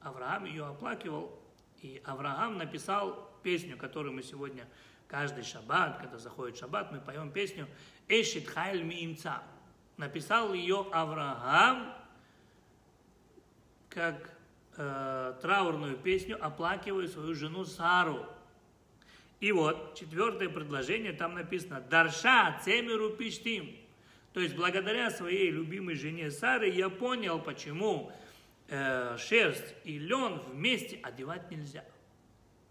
[0.00, 1.38] Авраам ее оплакивал,
[1.80, 4.66] и Авраам написал песню, которую мы сегодня
[5.08, 7.68] каждый шаббат, когда заходит шаббат, мы поем песню
[8.08, 9.42] «Эшит хайль миимца».
[9.96, 11.94] Написал ее Авраам
[13.88, 14.34] как
[14.76, 18.26] э, траурную песню, оплакивая свою жену Сару.
[19.42, 23.76] И вот, четвертое предложение, там написано «Дарша цемеру пиштим».
[24.32, 28.12] То есть благодаря своей любимой жене Сары я понял, почему
[28.68, 31.84] э, шерсть и лен вместе одевать нельзя.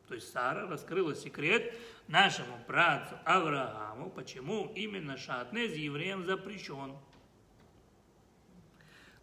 [0.08, 1.74] То есть Сара раскрыла секрет
[2.08, 6.96] нашему братцу Аврааму, почему именно шатнез евреям запрещен.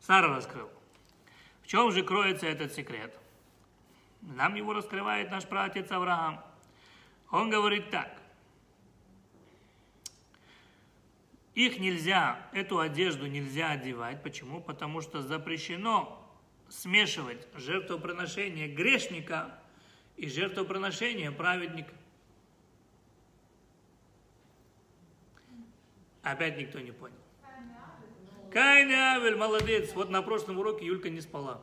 [0.00, 0.70] Сара раскрыла.
[1.62, 3.18] В чем же кроется этот секрет?
[4.20, 6.44] Нам его раскрывает наш праотец Авраам.
[7.30, 8.18] Он говорит так.
[11.54, 14.22] Их нельзя, эту одежду нельзя одевать.
[14.22, 14.60] Почему?
[14.60, 16.24] Потому что запрещено
[16.68, 19.58] смешивать жертвоприношение грешника
[20.16, 21.92] и жертвоприношение праведника.
[26.22, 27.16] Опять никто не понял.
[28.52, 29.92] Кайн Авель, молодец.
[29.94, 31.60] Вот на прошлом уроке Юлька не спала.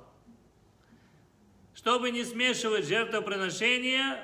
[1.74, 4.20] Чтобы не смешивать жертвоприношение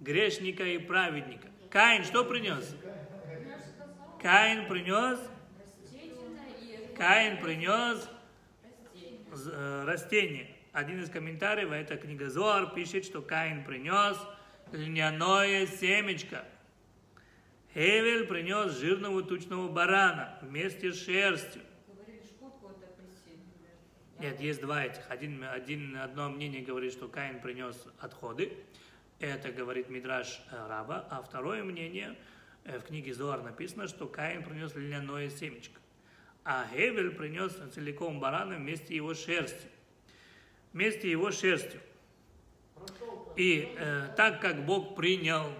[0.00, 1.48] грешника и праведника.
[1.70, 2.74] Каин что принес?
[4.20, 5.18] Каин принес,
[6.96, 8.08] Каин принес
[9.86, 10.48] растение.
[10.72, 14.16] Один из комментариев, эта книга Зоар, пишет, что Каин принес
[14.72, 16.44] льняное семечко.
[17.72, 21.62] Хевель принес жирного тучного барана вместе с шерстью.
[24.18, 25.08] Нет, есть два этих.
[25.08, 28.52] Один, один, одно мнение говорит, что Каин принес отходы.
[29.20, 31.06] Это говорит Мидраш э, Раба.
[31.10, 32.16] А второе мнение,
[32.64, 35.78] э, в книге Зоар написано, что Каин принес льняное семечко.
[36.42, 39.70] А Хевель принес целиком барана вместе его шерстью.
[40.72, 41.82] Вместе его шерстью.
[43.36, 45.52] И э, так как Бог принял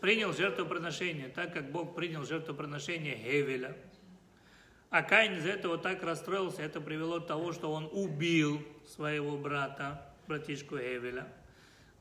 [0.00, 3.76] принял жертвоприношение, так как Бог принял жертвоприношение Хевеля,
[4.90, 10.13] а Каин из этого так расстроился, это привело к тому, что он убил своего брата,
[10.26, 11.26] братишку Хевеля,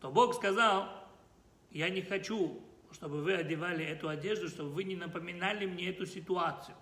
[0.01, 0.89] то Бог сказал,
[1.71, 6.75] я не хочу, чтобы вы одевали эту одежду, чтобы вы не напоминали мне эту ситуацию.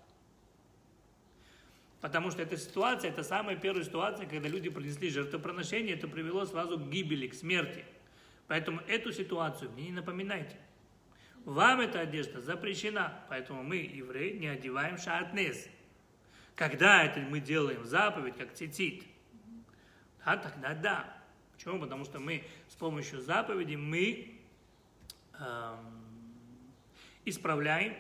[2.01, 6.79] Потому что эта ситуация, это самая первая ситуация, когда люди принесли жертвоприношение, это привело сразу
[6.79, 7.85] к гибели, к смерти.
[8.47, 10.57] Поэтому эту ситуацию мне не напоминайте.
[11.45, 15.67] Вам эта одежда запрещена, поэтому мы, евреи, не одеваем шатнес.
[16.55, 19.03] Когда это мы делаем заповедь, как цицит,
[20.25, 21.20] да, тогда да.
[21.61, 21.79] Почему?
[21.79, 24.33] Потому что мы с помощью заповеди мы
[25.39, 26.01] эм,
[27.23, 27.95] исправляем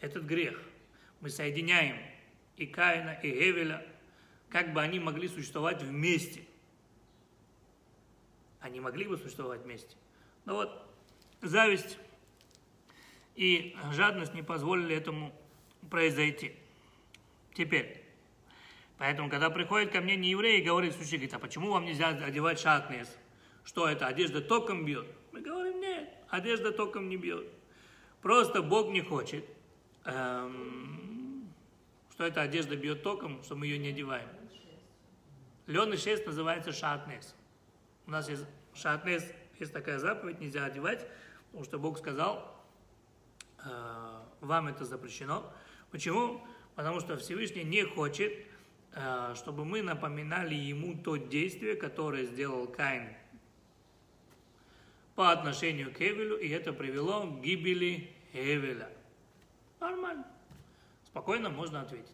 [0.00, 0.60] этот грех.
[1.20, 1.96] Мы соединяем
[2.56, 3.86] и Каина, и Гевеля,
[4.48, 6.42] как бы они могли существовать вместе.
[8.58, 9.94] Они могли бы существовать вместе.
[10.46, 10.92] Но вот
[11.42, 11.96] зависть
[13.36, 15.32] и жадность не позволили этому
[15.88, 16.56] произойти.
[17.54, 17.99] Теперь,
[19.00, 22.60] поэтому, когда приходит ко мне нееврей и говорит, слушай, говорит, а почему вам нельзя одевать
[22.60, 23.08] шатнес?
[23.64, 25.06] Что это, одежда током бьет?
[25.32, 27.48] Мы говорим, нет, одежда током не бьет.
[28.20, 29.46] Просто Бог не хочет,
[30.04, 31.50] эм,
[32.12, 34.28] что эта одежда бьет током, что мы ее не одеваем.
[35.66, 37.34] Лен и шесть называется шатнес.
[38.06, 39.24] У нас есть шатнес,
[39.58, 41.06] есть такая заповедь, нельзя одевать,
[41.46, 42.62] потому что Бог сказал,
[43.64, 45.50] э, вам это запрещено.
[45.90, 46.46] Почему?
[46.74, 48.49] Потому что Всевышний не хочет,
[49.36, 53.08] чтобы мы напоминали ему то действие, которое сделал Каин
[55.14, 58.90] по отношению к Хевелю, и это привело к гибели Хевеля.
[59.78, 60.26] Нормально.
[61.04, 62.10] Спокойно можно ответить.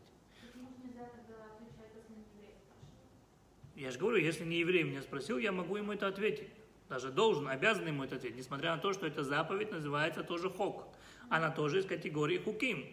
[3.76, 6.48] Я же говорю, если не еврей меня спросил, я могу ему это ответить.
[6.88, 10.88] Даже должен, обязан ему это ответить, несмотря на то, что эта заповедь называется тоже хок.
[11.28, 12.86] Она тоже из категории хуким.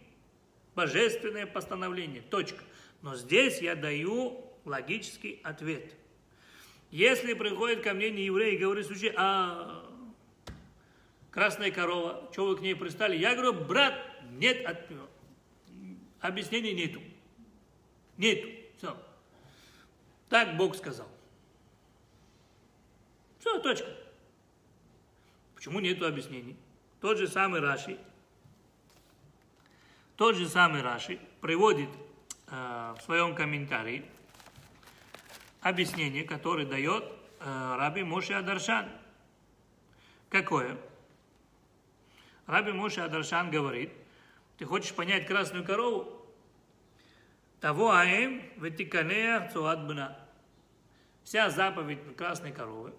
[0.76, 2.22] Божественное постановление.
[2.22, 2.64] Точка.
[3.04, 5.94] Но здесь я даю логический ответ.
[6.90, 9.86] Если приходит ко мне не еврей и говорит, слушай, а
[11.30, 13.18] красная корова, что вы к ней пристали?
[13.18, 13.94] Я говорю, брат,
[14.32, 14.90] нет, от...
[16.22, 17.02] объяснений нету.
[18.18, 18.48] Нету.
[18.78, 18.98] Все.
[20.30, 21.10] Так Бог сказал.
[23.40, 23.90] Все, точка.
[25.56, 26.56] Почему нету объяснений?
[27.02, 28.00] Тот же самый Раши,
[30.16, 31.90] тот же самый Раши приводит
[32.54, 34.06] в своем комментарии
[35.62, 37.04] объяснение, которое дает
[37.40, 38.90] э, Раби Моше Адаршан.
[40.30, 40.78] Какое?
[42.46, 43.92] Раби Моше Адаршан говорит,
[44.58, 46.24] ты хочешь понять красную корову?
[47.60, 50.20] Того аем ветиканея цуадбна.
[51.24, 52.94] Вся заповедь красной коровы,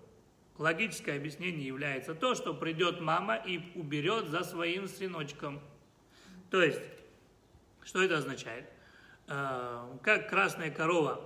[0.56, 5.60] логическое объяснение является то, что придет мама и уберет за своим сыночком.
[6.50, 6.80] То есть,
[7.84, 8.73] что это означает?
[9.26, 11.20] Э, как красная корова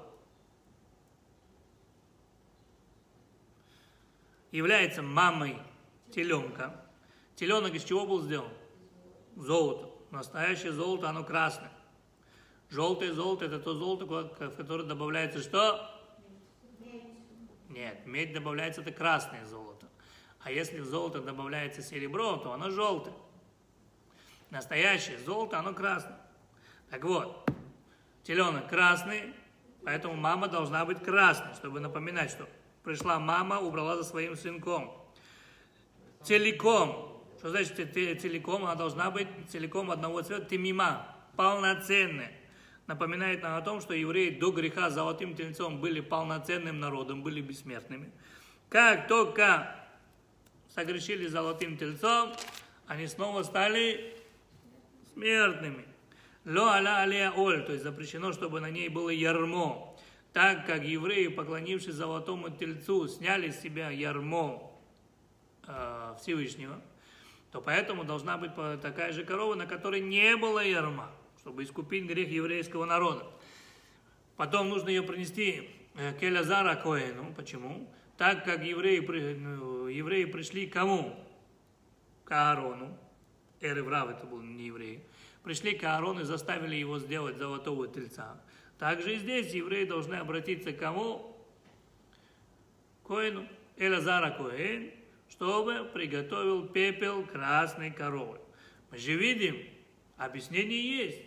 [4.51, 5.59] является мамой
[6.13, 6.85] теленка,
[7.39, 8.51] Теленок из чего был сделан?
[9.37, 9.91] Золото.
[10.11, 11.71] Настоящее золото, оно красное.
[12.69, 15.89] Желтое золото– это то золото, в которое добавляется что?
[17.69, 19.87] Нет, медь добавляется, это красное золото.
[20.41, 23.15] А если в золото добавляется серебро, то оно желтое.
[24.51, 26.19] Настоящее золото, оно красное.
[26.91, 27.48] Так вот,
[28.29, 29.35] теленок красный,
[29.85, 32.49] поэтому мама должна быть красной, чтобы напоминать, что
[32.85, 34.93] пришла мама, убрала за своим сынком.
[36.23, 37.77] Целиком что значит
[38.21, 38.65] целиком?
[38.65, 42.33] Она должна быть целиком одного цвета, тимима, полноценная.
[42.89, 48.11] Напоминает нам о том, что евреи до греха золотым тельцом были полноценным народом, были бессмертными.
[48.69, 49.73] Как только
[50.75, 52.33] согрешили золотым тельцом,
[52.89, 54.17] они снова стали
[55.13, 55.88] смертными.
[56.49, 59.95] Ло аля алия оль, то есть запрещено, чтобы на ней было ярмо.
[60.33, 64.73] Так как евреи, поклонившись золотому тельцу, сняли с себя ярмо
[65.67, 66.81] э, Всевышнего,
[67.53, 72.31] то поэтому должна быть такая же корова, на которой не было ярма, чтобы искупить грех
[72.31, 73.27] еврейского народа.
[74.37, 77.35] Потом нужно ее принести э, к Элязара Коэну.
[77.37, 77.87] Почему?
[78.19, 78.99] так как евреи,
[79.37, 81.15] ну, евреи пришли к кому?
[82.25, 82.99] К Аарону.
[83.61, 85.01] Эреврав это был не евреи.
[85.43, 88.41] Пришли к Аарону и заставили его сделать золотого тельца.
[88.79, 91.37] Также и здесь евреи должны обратиться к кому?
[93.07, 94.91] Коину, Элазара Коэн,
[95.31, 98.39] чтобы приготовил пепел красной коровы.
[98.91, 99.57] Мы же видим,
[100.17, 101.23] объяснение есть.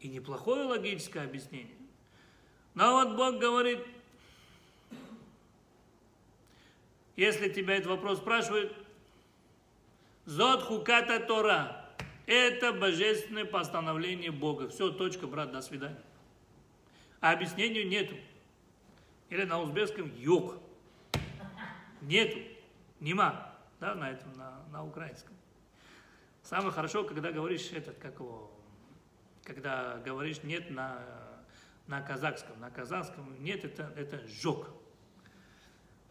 [0.00, 1.74] И неплохое логическое объяснение.
[2.74, 3.78] Но вот Бог говорит,
[7.16, 8.76] если тебя этот вопрос спрашивают,
[10.26, 11.85] Зод хуката Тора.
[12.26, 14.68] Это божественное постановление Бога.
[14.68, 16.02] Все, точка, брат, до свидания.
[17.20, 18.16] А объяснению нету.
[19.30, 20.56] Или на узбекском юг.
[22.02, 22.38] Нету.
[23.00, 23.54] Нема.
[23.78, 25.34] Да, на этом, на, на украинском.
[26.42, 28.50] Самое хорошо, когда говоришь этот, как его,
[29.44, 30.98] когда говоришь нет на,
[31.86, 32.58] на казахском.
[32.60, 34.70] На казахском нет, это, это жог.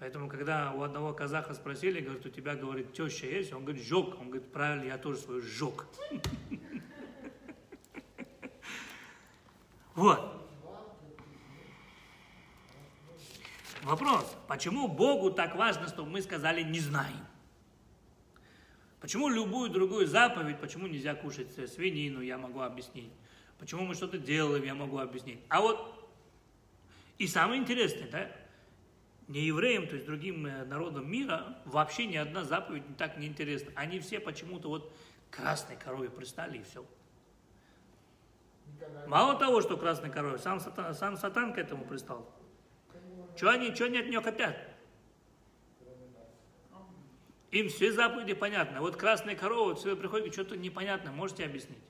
[0.06, 3.51] Поэтому, когда у одного казаха спросили, говорит, у тебя, говорит, теща есть?
[3.53, 4.22] Он говорит, жог.
[4.22, 5.88] Он говорит, правильно, я тоже свой жог.
[9.95, 10.47] Вот.
[13.82, 17.26] Вопрос, почему Богу так важно, чтобы мы сказали «не знаем»?
[18.99, 23.12] Почему любую другую заповедь, почему нельзя кушать свинину, я могу объяснить.
[23.58, 25.39] Почему мы что-то делаем, я могу объяснить.
[25.49, 26.12] А вот,
[27.18, 28.45] и самое интересное, да,
[29.28, 33.72] не евреям, то есть другим э, народам мира, вообще ни одна заповедь так не интересна.
[33.76, 34.94] Они все почему-то вот
[35.32, 36.86] красной корове пристали и все.
[39.08, 42.30] Мало того, что красной корове, сам сатан, сам сатан к этому пристал.
[43.36, 44.58] Что они, что они от нее хотят?
[47.52, 48.80] Им все заповеди понятны.
[48.80, 51.84] Вот красная корова, вот сюда приходит, что-то непонятно, можете объяснить?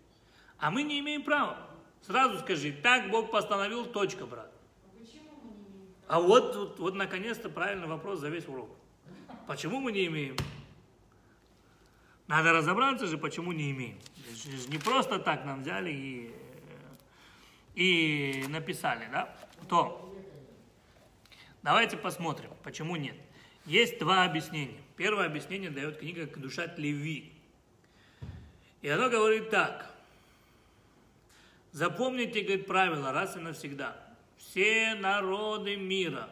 [0.58, 1.58] А мы не имеем права.
[2.02, 4.52] Сразу скажи, так Бог постановил, точка, брат.
[6.08, 8.70] А вот, вот, вот наконец-то правильный вопрос за весь урок.
[9.48, 10.36] Почему мы не имеем?
[12.28, 14.00] Надо разобраться же, почему не имеем.
[14.68, 16.36] Не просто так нам взяли и,
[17.76, 19.36] и написали, да?
[19.68, 20.14] То.
[21.62, 23.16] Давайте посмотрим, почему нет.
[23.66, 24.80] Есть два объяснения.
[24.96, 27.34] Первое объяснение дает книга «Душат Леви».
[28.82, 29.92] И оно говорит так.
[31.72, 33.98] Запомните, говорит, правило раз и навсегда.
[34.56, 36.30] Все народы мира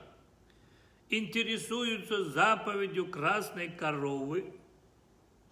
[1.10, 4.54] интересуются заповедью красной коровы.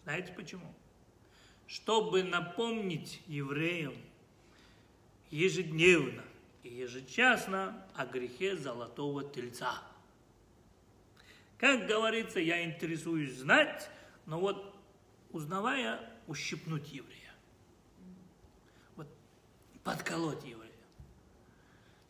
[0.03, 0.73] Знаете почему?
[1.67, 3.93] Чтобы напомнить евреям
[5.31, 6.23] ежедневно
[6.63, 9.83] и ежечасно о грехе золотого тельца.
[11.57, 13.89] Как говорится, я интересуюсь знать,
[14.25, 14.73] но вот
[15.31, 17.33] узнавая, ущипнуть еврея.
[18.95, 19.09] Вот
[19.83, 20.60] подколоть еврея.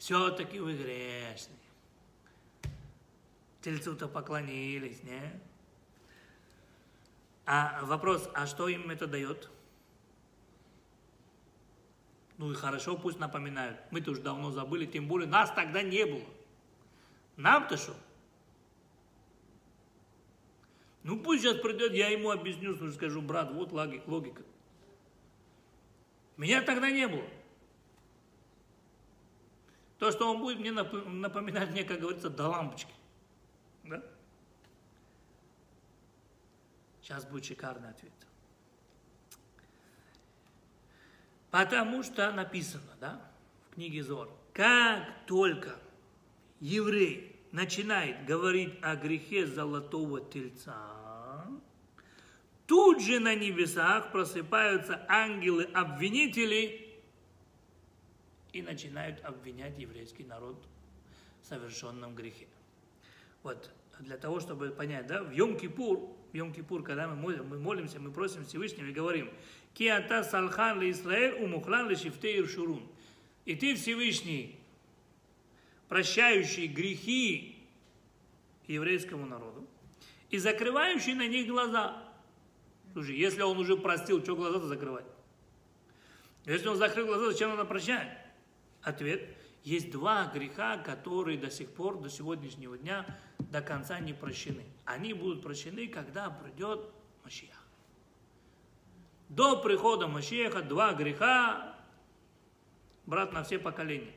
[0.01, 1.53] Все-таки вы грешны.
[3.61, 5.39] Тельцу-то поклонились, не?
[7.45, 9.47] А вопрос, а что им это дает?
[12.39, 13.79] Ну и хорошо, пусть напоминают.
[13.91, 16.25] Мы-то уже давно забыли, тем более нас тогда не было.
[17.37, 17.93] Нам-то что?
[21.03, 24.41] Ну пусть сейчас придет, я ему объясню, скажу, брат, вот логика.
[26.37, 27.27] Меня тогда не было.
[30.01, 32.91] То, что он будет мне напоминать мне, как говорится, до лампочки.
[33.83, 34.03] Да?
[37.03, 38.11] Сейчас будет шикарный ответ.
[41.51, 43.21] Потому что написано, да,
[43.69, 45.75] в книге Зор, как только
[46.59, 51.45] еврей начинает говорить о грехе золотого тельца,
[52.65, 56.90] тут же на небесах просыпаются ангелы-обвинители
[58.53, 60.57] и начинают обвинять еврейский народ
[61.41, 62.47] в совершенном грехе.
[63.43, 67.99] Вот, для того, чтобы понять, да, в Йом-Кипур, в Йом-Кипур, когда мы, молим, мы молимся,
[67.99, 69.29] мы просим Всевышнего и говорим,
[69.73, 72.87] «Киата салхан ли Исраэль, умухлан ли шифтеир шурун».
[73.45, 74.59] И ты, Всевышний,
[75.87, 77.57] прощающий грехи
[78.67, 79.67] еврейскому народу
[80.29, 82.01] и закрывающий на них глаза.
[82.93, 85.05] Слушай, если он уже простил, что глаза-то закрывать?
[86.45, 88.20] Если он закрыл глаза, зачем надо прощать?
[88.83, 89.37] Ответ.
[89.63, 93.05] Есть два греха, которые до сих пор, до сегодняшнего дня,
[93.37, 94.65] до конца не прощены.
[94.85, 96.89] Они будут прощены, когда придет
[97.23, 97.67] Машиах.
[99.29, 101.75] До прихода Машиаха два греха,
[103.05, 104.13] брат, на все поколения.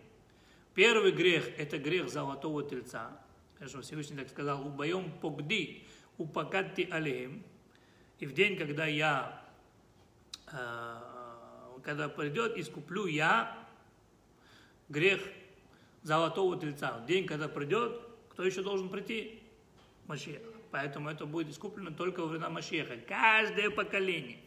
[0.74, 3.10] Первый грех– это грех золотого тельца.
[3.58, 5.84] Конечно, Всевышний так сказал, «Убоем погди,
[6.18, 7.44] упакатти алеем».
[8.18, 9.44] И в день, когда я,
[10.50, 10.96] э,
[11.84, 13.63] когда придет, искуплю я
[14.88, 15.20] грех
[16.02, 17.04] золотого тельца.
[17.06, 19.42] День, когда придет, кто еще должен прийти?
[20.06, 20.44] Машеха.
[20.70, 22.96] Поэтому это будет искуплено только во времена Машеха.
[23.06, 24.38] Каждое поколение,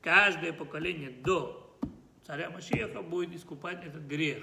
[0.00, 1.76] каждое поколение до
[2.26, 4.42] царя Машеха будет искупать этот грех.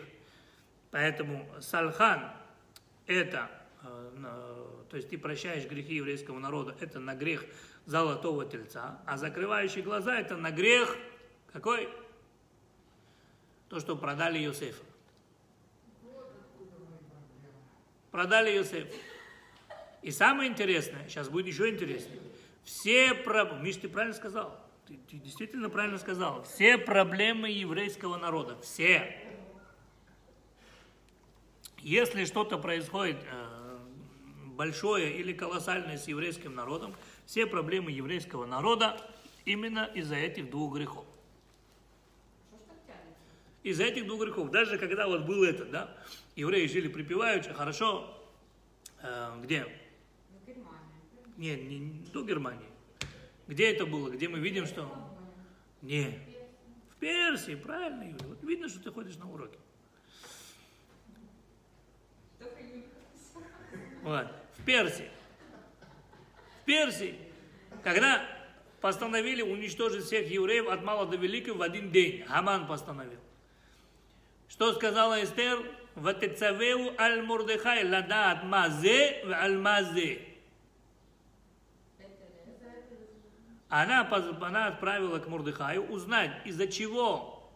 [0.91, 2.31] Поэтому Сальхан
[3.07, 3.49] это,
[3.83, 7.45] э, то есть ты прощаешь грехи еврейского народа, это на грех
[7.85, 10.95] золотого тельца, а закрывающий глаза это на грех
[11.51, 11.89] какой?
[13.67, 14.83] То, что продали Иосифа.
[18.11, 18.87] Продали Иосифа.
[20.01, 22.19] И самое интересное, сейчас будет еще интереснее,
[22.63, 28.57] все проблемы, Миш, ты правильно сказал, ты, ты действительно правильно сказал, все проблемы еврейского народа,
[28.61, 29.15] все.
[31.79, 33.77] Если что-то происходит э,
[34.55, 36.95] большое или колоссальное с еврейским народом,
[37.25, 38.99] все проблемы еврейского народа
[39.45, 41.05] именно из-за этих двух грехов.
[43.63, 44.51] Из-за этих двух грехов.
[44.51, 45.95] Даже когда вот был этот, да,
[46.35, 48.17] евреи жили припеваючи, хорошо,
[49.01, 49.67] э, где?
[51.37, 52.67] Не, не до Германии.
[53.47, 54.09] Где это было?
[54.09, 54.89] Где мы видим, что...
[55.81, 56.19] Не.
[56.91, 58.27] В Персии, правильно, Юля.
[58.27, 59.57] Вот видно, что ты ходишь на уроки.
[64.03, 64.27] Вот.
[64.57, 65.09] В Персии.
[66.61, 67.15] В Персии.
[67.83, 68.23] Когда
[68.81, 72.23] постановили уничтожить всех евреев от мала до великого в один день.
[72.25, 73.19] Хаман постановил.
[74.47, 75.59] Что сказала Эстер?
[75.95, 80.21] Ватецавеу аль Мурдехай ладаат мазе в аль мазе.
[83.69, 84.07] Она,
[84.41, 87.49] она отправила к Мурдыхаю узнать, из-за чего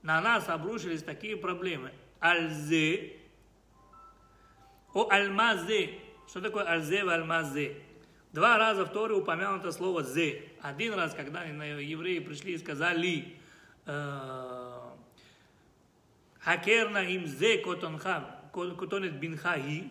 [0.00, 1.92] на нас обрушились такие проблемы.
[2.20, 3.20] Альзе,
[4.94, 5.98] о альмазе.
[6.28, 7.76] Что такое альзе в альмазе?
[8.32, 10.42] Два раза в Торе упомянуто слово «зе».
[10.62, 13.36] Один раз, когда евреи пришли и сказали
[13.86, 14.79] э,
[16.40, 19.90] «Хакерна им зе котонет бинхаи».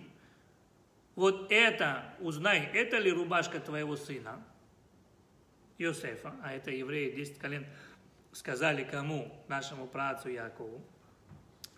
[1.19, 4.41] Вот это, узнай, это ли рубашка твоего сына?
[5.77, 7.65] Иосифа, а это евреи, 10 колен,
[8.31, 9.29] сказали кому?
[9.49, 10.81] Нашему працу Якову.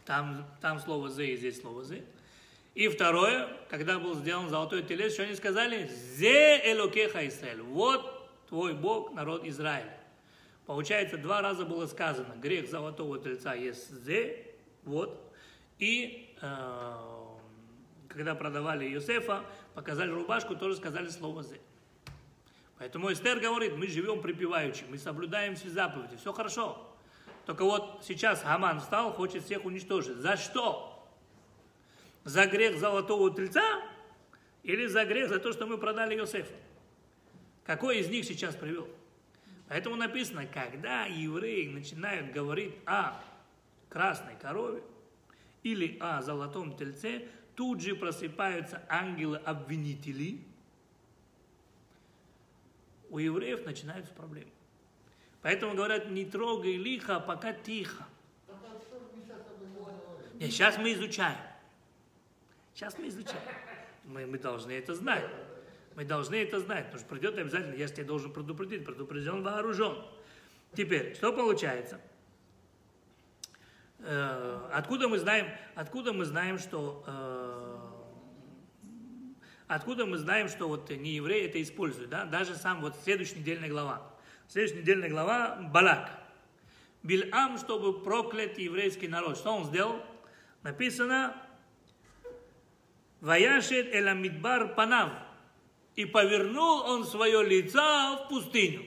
[0.06, 2.04] Там, там слово «зе» и здесь слово «зе».
[2.76, 5.88] И второе, когда был сделан золотой телец, что они сказали?
[5.88, 7.62] «Зе элокеха Исраэль».
[7.62, 9.98] Вот твой Бог, народ Израиля.
[10.68, 14.51] Получается, два раза было сказано, грех золотого тельца есть «зе»,
[14.84, 15.34] вот.
[15.80, 16.94] И э,
[18.08, 21.60] когда продавали Иосифа, показали рубашку, тоже сказали слово «зе».
[22.78, 26.96] Поэтому Эстер говорит, мы живем припеваючи, мы соблюдаем все заповеди, все хорошо.
[27.46, 30.18] Только вот сейчас Хаман встал, хочет всех уничтожить.
[30.18, 31.08] За что?
[32.24, 33.82] За грех золотого тельца
[34.64, 36.54] или за грех за то, что мы продали Иосифа?
[37.66, 38.88] Какой из них сейчас привел?
[39.68, 43.22] Поэтому написано, когда евреи начинают говорить о
[43.92, 44.82] красной корове
[45.64, 50.46] или о золотом тельце, тут же просыпаются ангелы-обвинители–
[53.12, 54.50] у евреев начинаются проблемы.
[55.42, 58.06] Поэтому говорят, не трогай лихо, а пока тихо.
[60.36, 61.38] Нет, сейчас мы изучаем.
[62.74, 63.44] Сейчас мы изучаем.
[64.06, 65.26] Мы, мы должны это знать.
[65.96, 69.98] Мы должны это знать, потому что придет обязательно, я тебе должен предупредить, предупрежден вооружен.
[70.74, 72.00] Теперь, что получается?
[74.04, 77.62] Э, откуда мы знаем, откуда мы знаем, что э,
[79.72, 82.26] Откуда мы знаем, что вот не евреи это используют, да?
[82.26, 84.02] Даже сам вот следующая недельная глава.
[84.49, 86.12] Следующая недельная глава Балак.
[87.04, 89.38] Бильам, чтобы проклят еврейский народ.
[89.38, 90.02] Что он сделал?
[90.62, 91.41] Написано
[93.22, 95.14] Ваяшет эламидбар панав.
[95.95, 98.84] И повернул он свое лицо в пустыню.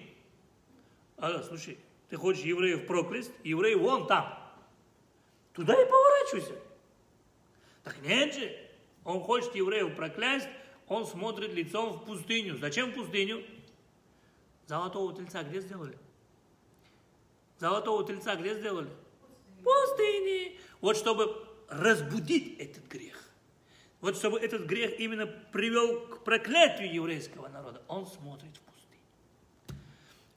[1.17, 1.79] А, слушай,
[2.11, 3.33] ты хочешь евреев проклясть?
[3.43, 4.44] Евреи вон там.
[5.55, 6.61] Туда и поворачивайся.
[7.85, 8.57] Так нет же.
[9.05, 10.49] Он хочет евреев проклясть,
[10.89, 12.57] он смотрит лицом в пустыню.
[12.59, 13.45] Зачем в пустыню?
[14.67, 15.97] Золотого тельца где сделали?
[17.59, 18.89] Золотого тельца где сделали?
[19.61, 20.59] В пустыне.
[20.81, 23.23] Вот чтобы разбудить этот грех.
[24.01, 27.83] Вот чтобы этот грех именно привел к проклятию еврейского народа.
[27.89, 28.64] Он смотрит в.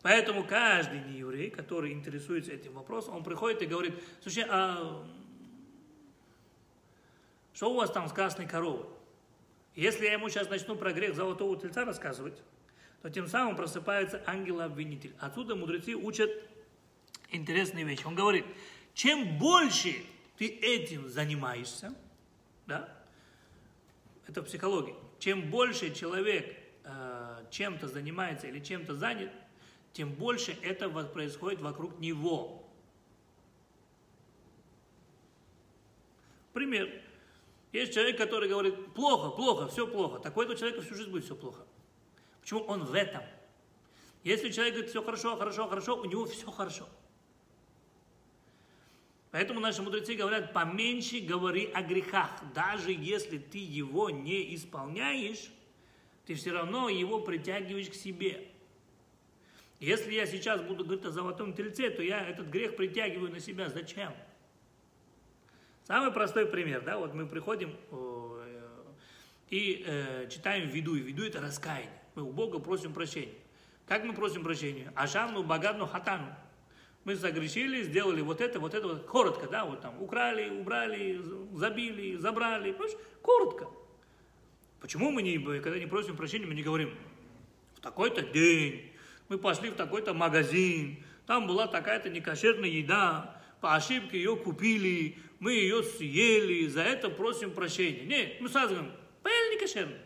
[0.01, 5.05] Поэтому каждый нееврей, который интересуется этим вопросом, он приходит и говорит, слушай, а
[7.53, 8.85] что у вас там с красной коровой?
[9.75, 12.41] Если я ему сейчас начну про грех золотого тельца рассказывать,
[13.01, 15.13] то тем самым просыпается ангел-обвинитель.
[15.19, 16.31] Отсюда мудрецы учат
[17.29, 18.05] интересные вещи.
[18.05, 18.45] Он говорит,
[18.93, 19.95] чем больше
[20.37, 21.93] ты этим занимаешься,
[22.65, 22.89] да,
[24.27, 29.31] это психология, чем больше человек э, чем-то занимается или чем-то занят,
[29.97, 32.63] тем больше это происходит вокруг него.
[36.53, 37.01] Пример.
[37.71, 40.19] Есть человек, который говорит, плохо, плохо, все плохо.
[40.19, 41.65] Такой-то человек всю жизнь будет все плохо.
[42.41, 43.23] Почему он в этом?
[44.23, 46.87] Если человек говорит, все хорошо, хорошо, хорошо, у него все хорошо.
[49.31, 52.39] Поэтому наши мудрецы говорят, поменьше говори о грехах.
[52.53, 55.49] Даже если ты его не исполняешь,
[56.27, 58.51] ты все равно его притягиваешь к себе.
[59.79, 63.69] Если я сейчас буду говорить о золотом тельце, то я этот грех притягиваю на себя.
[63.69, 64.13] Зачем?
[65.83, 68.27] Самый простой пример, да, вот мы приходим э,
[69.49, 72.01] и э, читаем виду, и виду это раскаяние.
[72.15, 73.35] Мы у Бога просим прощения.
[73.85, 74.91] Как мы просим прощения?
[74.95, 76.35] Ашамну, багадну, хатану.
[77.05, 81.21] Мы согрешили, сделали вот это, вот это, вот, коротко, да, вот там, украли, убрали,
[81.53, 83.69] забили, забрали, понимаешь, коротко.
[84.81, 86.93] Почему мы, не, когда не просим прощения, мы не говорим,
[87.75, 88.91] в такой-то день
[89.29, 95.53] мы пошли в такой-то магазин, там была такая-то некошерная еда, по ошибке ее купили, мы
[95.53, 98.05] ее съели, за это просим прощения.
[98.05, 98.91] Нет, мы сразу говорим,
[99.23, 99.97] поели некошерно.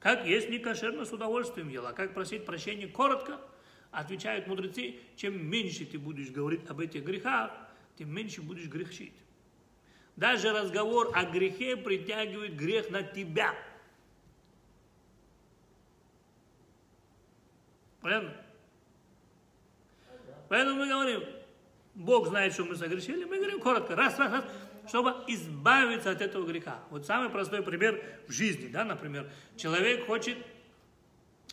[0.00, 3.40] Как есть некошерно, с удовольствием ел, а как просить прощения коротко–
[3.92, 7.50] Отвечают мудрецы, чем меньше ты будешь говорить об этих грехах,
[7.98, 9.12] тем меньше будешь грехчить.
[10.16, 13.54] Даже разговор о грехе притягивает грех на тебя.
[18.02, 18.34] Понятно?
[20.48, 21.22] Поэтому мы говорим,
[21.94, 24.44] Бог знает, что мы согрешили, мы говорим коротко, раз, раз, раз,
[24.86, 26.80] чтобы избавиться от этого греха.
[26.90, 30.36] Вот самый простой пример в жизни, да, например, человек хочет,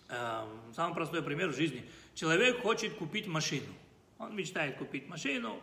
[0.10, 0.44] э,
[0.76, 1.86] самый простой пример в жизни–
[2.20, 3.74] Человек хочет купить машину.
[4.18, 5.62] Он мечтает купить машину.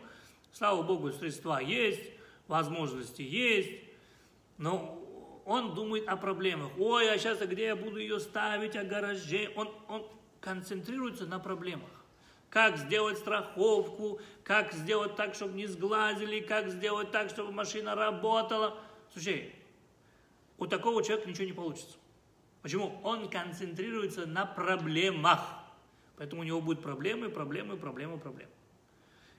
[0.51, 2.01] Слава Богу, средства есть,
[2.47, 3.69] возможности есть.
[4.57, 4.99] Но
[5.45, 6.71] он думает о проблемах.
[6.79, 9.51] Ой, а сейчас где я буду ее ставить, о гараже.
[9.55, 10.07] Он, он
[10.41, 11.89] концентрируется на проблемах.
[12.49, 18.79] Как сделать страховку, как сделать так, чтобы не сглазили, как сделать так, чтобы машина работала.
[19.11, 19.53] Слушай,
[20.57, 21.97] у такого человека ничего не получится.
[22.61, 22.99] Почему?
[23.03, 25.41] Он концентрируется на проблемах.
[26.17, 28.51] Поэтому у него будут проблемы, проблемы, проблемы, проблемы.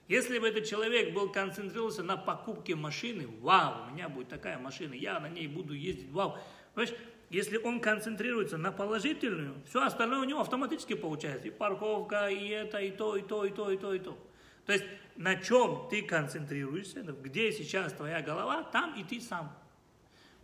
[0.07, 4.93] Если бы этот человек был концентрировался на покупке машины, вау, у меня будет такая машина,
[4.93, 6.35] я на ней буду ездить, вау.
[6.73, 6.97] Понимаешь,
[7.29, 11.47] если он концентрируется на положительную, все остальное у него автоматически получается.
[11.47, 14.17] И парковка, и это, и то, и то, и то, и то, и то.
[14.65, 19.55] То есть на чем ты концентрируешься, где сейчас твоя голова, там и ты сам.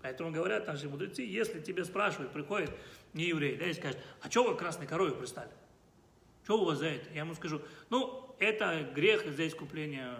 [0.01, 2.69] Поэтому говорят наши мудрецы, если тебе спрашивают, приходит
[3.13, 5.49] не еврей, да, и скажет, а что вы красной коровой пристали?
[6.43, 7.09] Что у вас за это?
[7.11, 10.13] Я ему скажу, ну, это грех за искупление,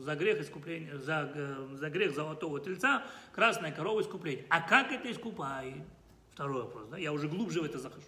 [0.00, 4.46] за грех искупления, за, за грех золотого тельца, красная корова искупление.
[4.48, 5.82] А как это искупает?
[6.32, 6.98] Второй вопрос, да?
[6.98, 8.06] Я уже глубже в это захожу.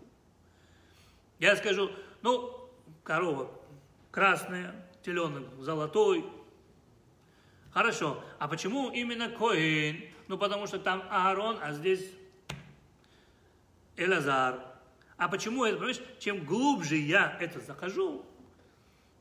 [1.39, 1.91] Я скажу,
[2.23, 2.69] ну,
[3.05, 3.51] корова
[4.11, 6.25] красная, теленок золотой.
[7.73, 10.05] Хорошо, а почему именно Коин?
[10.27, 12.11] Ну, потому что там Аарон, а здесь
[13.97, 14.65] Элазар.
[15.17, 18.25] А почему это, понимаешь, чем глубже я это захожу,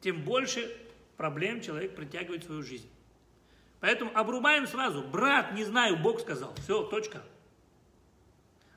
[0.01, 0.75] тем больше
[1.17, 2.89] проблем человек притягивает в свою жизнь.
[3.79, 5.03] Поэтому обрубаем сразу.
[5.03, 6.55] Брат, не знаю, Бог сказал.
[6.55, 7.21] Все, точка.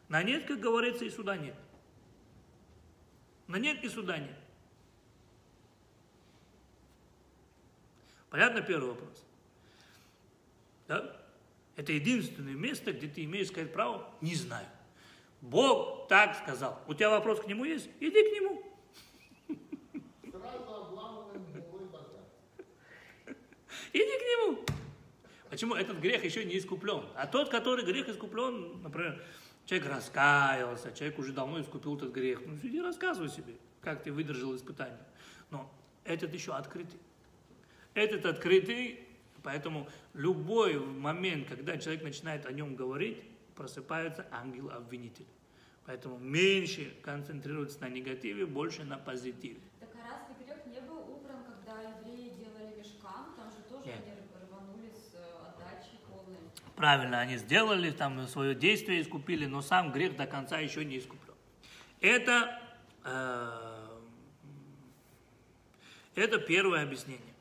[0.09, 1.55] На нет, как говорится, и суда нет.
[3.47, 4.37] На нет и суда нет.
[8.31, 9.25] Понятно первый вопрос?
[10.89, 11.17] Да?
[11.77, 14.67] Это единственное место, где ты имеешь сказать право «не знаю».
[15.41, 16.83] Бог так сказал.
[16.87, 17.89] У тебя вопрос к нему есть?
[18.01, 18.50] Иди к нему.
[23.93, 24.65] Иди к нему.
[25.49, 27.05] Почему этот грех еще не искуплен?
[27.17, 29.23] А тот, который грех искуплен, например,
[29.67, 32.41] человек раскаялся, человек уже давно искупил этот грех.
[32.47, 34.99] Ну, иди рассказывай себе, как ты выдержал испытание.
[35.51, 35.73] Но
[36.05, 37.01] этот еще открытый.
[37.95, 39.01] Этот открытый,
[39.43, 43.19] поэтому любой момент, когда человек начинает о нем говорить,
[43.57, 45.27] просыпается ангел-обвинитель.
[45.87, 49.61] Поэтому меньше концентрируется на негативе, больше на позитиве.
[49.81, 53.35] Так а разве грех не был убран, когда евреи делали мешкан?
[53.37, 53.97] Там же тоже Нет.
[54.05, 54.13] они
[54.47, 55.19] рванули с э,
[55.49, 56.39] отдачей полной.
[56.81, 61.35] Правильно, они сделали там свое действие, искупили, но сам грех до конца еще не искуплен.
[62.01, 62.59] Это,
[63.05, 63.87] э,
[66.15, 67.35] это первое объяснение.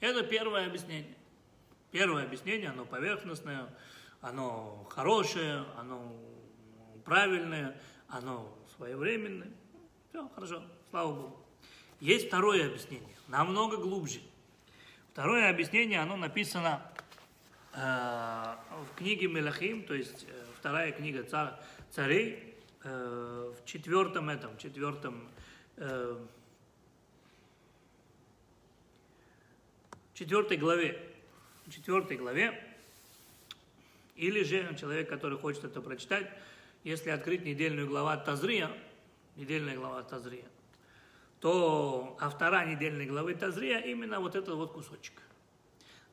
[0.00, 1.16] Это первое объяснение.
[1.90, 3.74] Первое объяснение, оно поверхностное,
[4.20, 6.14] оно хорошее, оно
[7.06, 9.52] правильное, оно своевременное.
[10.10, 11.46] Все, хорошо, слава Богу.
[12.00, 14.20] Есть второе объяснение, намного глубже.
[15.14, 16.87] Второе объяснение, оно написано
[17.80, 21.58] в книге Мелахим, то есть э, вторая книга цар,
[21.90, 22.54] царей,
[22.84, 25.28] э, в четвертом этом, четвертом,
[25.76, 26.16] э,
[30.14, 31.08] четвертой главе
[31.70, 32.58] четвертой главе,
[34.16, 36.30] или же человек, который хочет это прочитать,
[36.84, 38.70] если открыть недельную главу Тазрия,
[39.36, 40.46] недельная глава Тазрия,
[41.40, 45.14] то автора недельной главы Тазрия именно вот этот вот кусочек.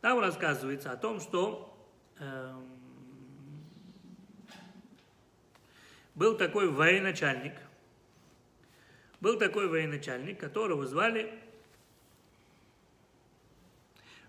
[0.05, 1.75] Там рассказывается о том, что
[2.19, 2.61] э,
[6.13, 7.55] был такой военачальник,
[9.19, 11.33] был такой военачальник, которого звали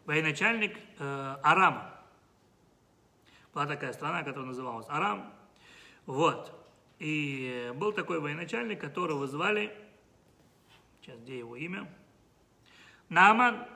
[0.06, 1.92] военачальник э, Арама.
[3.52, 5.30] Была такая страна, которая называлась Арам.
[6.06, 6.58] Вот.
[7.00, 9.76] И был такой военачальник, которого звали,
[11.02, 11.86] сейчас где его имя?
[13.10, 13.68] Нааман,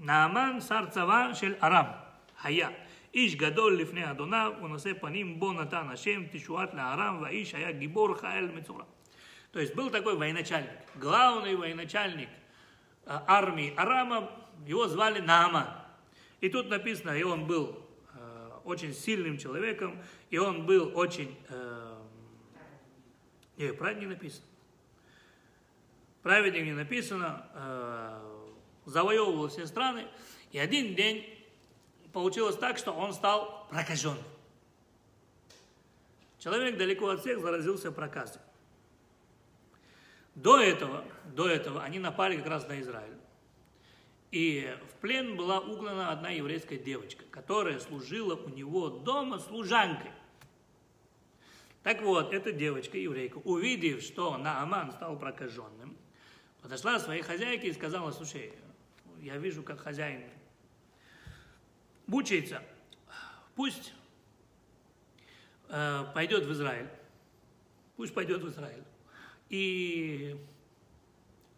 [0.00, 1.88] Нааман Сарцава Шель Арам,
[2.36, 2.70] Хая.
[3.16, 8.50] איש גדול לפני אדוניו, ונושא פנים בו נתן השם תשועת לארם, והאיש היה גיבור חייל
[8.54, 8.84] מצורע.
[9.52, 12.28] То есть был такой военачальник, главный военачальник
[13.06, 14.30] армии Арама,
[14.66, 15.68] его звали Нааман.
[16.42, 17.78] И тут написано, и он был
[18.14, 19.98] э, очень сильным человеком,
[20.28, 21.34] и он был очень...
[21.48, 21.94] Э,
[23.56, 24.44] не, правильно не написано.
[26.22, 28.29] Праведник не написано, э,
[28.85, 30.07] завоевывал все страны,
[30.51, 31.25] и один день
[32.13, 34.23] получилось так, что он стал прокаженным.
[36.39, 38.41] Человек далеко от всех заразился проказом.
[40.35, 43.17] До этого, до этого они напали как раз на Израиль.
[44.31, 50.11] И в плен была угнана одна еврейская девочка, которая служила у него дома служанкой.
[51.83, 55.97] Так вот, эта девочка, еврейка, увидев, что Нааман стал прокаженным,
[56.61, 58.53] подошла к своей хозяйке и сказала, слушай,
[59.21, 60.23] я вижу, как хозяин
[62.07, 62.61] мучается,
[63.55, 63.93] пусть
[65.69, 66.89] э, пойдет в Израиль,
[67.95, 68.83] пусть пойдет в Израиль
[69.49, 70.35] и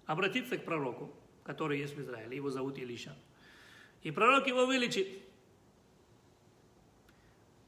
[0.06, 3.16] обратиться к пророку, который есть в Израиле, его зовут Илиша.
[4.02, 5.08] И пророк его вылечит.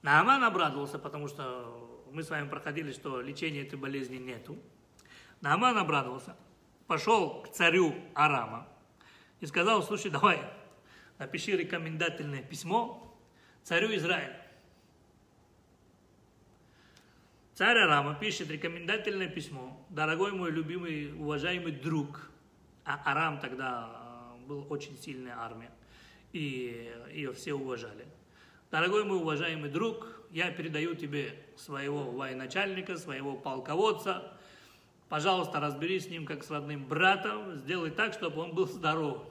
[0.01, 4.57] Нааман обрадовался, потому что мы с вами проходили, что лечения этой болезни нету.
[5.39, 6.35] Нааман обрадовался,
[6.85, 8.67] пошел к царю Арама
[9.45, 10.41] и сказал, слушай, давай,
[11.19, 13.15] напиши рекомендательное письмо
[13.61, 14.41] царю Израиля.
[17.53, 19.85] Царь Арама пишет рекомендательное письмо.
[19.91, 22.31] Дорогой мой любимый, уважаемый друг.
[22.85, 25.69] А Арам тогда э, был очень сильная армия.
[26.33, 28.07] И ее все уважали.
[28.71, 34.35] Дорогой мой уважаемый друг, я передаю тебе своего военачальника, своего полководца.
[35.07, 37.55] Пожалуйста, разберись с ним как с родным братом.
[37.57, 39.23] Сделай так, чтобы он был здоров.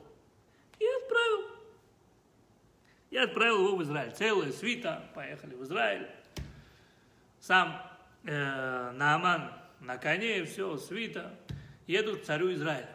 [0.78, 1.44] И отправил.
[3.14, 4.10] Я отправил его в Израиль.
[4.10, 6.08] Целая свита, поехали в Израиль.
[7.38, 7.80] Сам
[8.24, 11.32] э, Нааман на коне, все, свита,
[11.86, 12.90] едут к царю Израиля.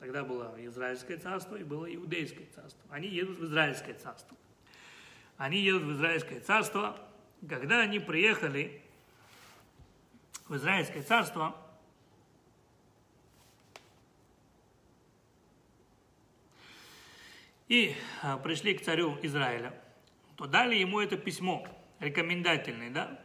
[0.00, 2.78] Тогда было Израильское царство и было Иудейское царство.
[2.90, 4.36] Они едут в Израильское царство.
[5.38, 7.00] Они едут в Израильское царство.
[7.48, 8.82] Когда они приехали
[10.46, 11.56] в Израильское царство,
[17.68, 19.74] и а, пришли к царю Израиля,
[20.36, 21.66] то дали ему это письмо,
[21.98, 23.20] рекомендательное, да?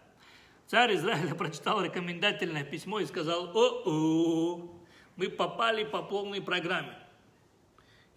[0.68, 4.70] Царь Израиля прочитал рекомендательное письмо и сказал, о-о,
[5.16, 6.98] мы попали по полной программе.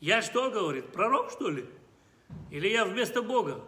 [0.01, 1.67] Я что, говорит, пророк, что ли?
[2.51, 3.65] Или я вместо Бога?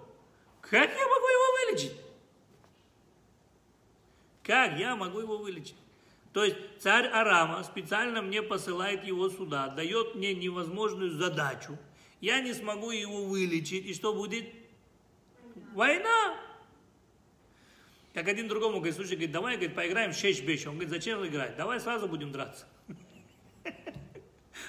[0.61, 1.97] Как я могу его вылечить?
[4.43, 5.77] Как я могу его вылечить?
[6.33, 11.79] То есть царь Арама специально мне посылает его сюда, дает мне невозможную задачу.
[12.27, 13.87] Я не смогу его вылечить.
[13.87, 14.47] И что будет?
[15.74, 16.37] Война.
[18.14, 20.66] Как один другому говорит, слушай, говорит, давай говорит, поиграем в шесть бещ.
[20.66, 21.57] Он говорит, зачем играть?
[21.57, 22.66] Давай сразу будем драться.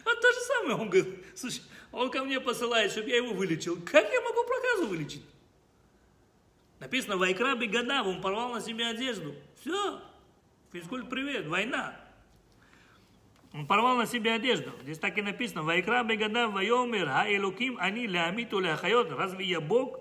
[0.06, 0.76] Вот то же самое.
[0.76, 3.76] Он говорит, слушай, он ко мне посылает, чтобы я его вылечил.
[3.82, 5.24] Как я могу проказу вылечить?
[6.80, 9.34] Написано, Вайкра Бегада, он порвал на себе одежду.
[9.60, 10.00] Все.
[10.72, 12.00] Физкульт привет, война.
[13.54, 14.72] Он порвал на себе одежду.
[14.84, 19.12] Здесь так и написано, Вайкра Бегада, Вайомер, Ха Элуким, они ляамиту ляхайот.
[19.12, 20.00] Разве я Бог,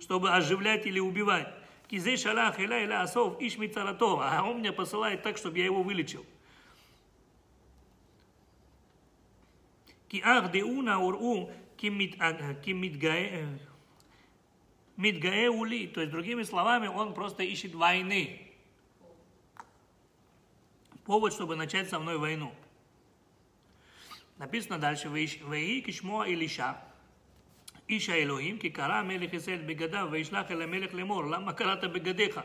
[0.00, 1.48] чтобы оживлять или убивать?
[1.88, 4.20] Кизе шалах иля иля асов иш мицаратов.
[4.22, 6.24] А он меня посылает так, чтобы я его вылечил.
[10.08, 11.50] Ки ах деуна уру
[14.96, 15.86] мидгае ули.
[15.86, 18.40] То есть, другими словами, он просто ищет войны.
[21.04, 22.54] Повод, чтобы начать со мной войну.
[24.41, 26.73] Написано дальше, «Ваи кишмо Илиша,
[27.89, 32.39] איש האלוהים, כי קרא המלך ישראל בגדיו, וישלח אל המלך לאמור, למה קראת בגדיך?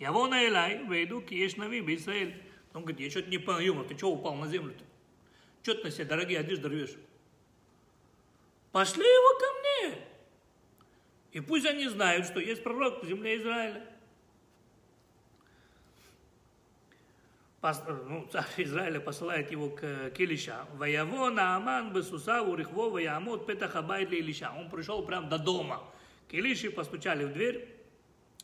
[0.00, 2.30] יבוא נא אליי, וידעו כי יש נביא בישראל.
[2.74, 4.84] Он говорит, я что-то не понял, ты что упал на землю-то?
[5.62, 6.96] Что ты на себе дорогие одежды рвешь?
[8.72, 10.04] Пошли его ко мне.
[11.30, 13.86] И пусть они знают, что есть пророк в земле Израиля.
[17.61, 20.65] ну, царь Израиля посылает его к, к Илиша.
[20.75, 24.51] Ваявона Аман Бесуса Урихво Ваямот Петахабайт Илиша.
[24.57, 25.83] Он пришел прямо до дома.
[26.29, 27.75] К Илише постучали в дверь.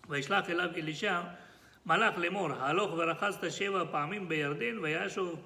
[0.04, 1.38] Вайшлах Элав Илиша
[1.86, 5.40] Малах Лемор Халох Варахаста Шева Памим Беярден Ваяшов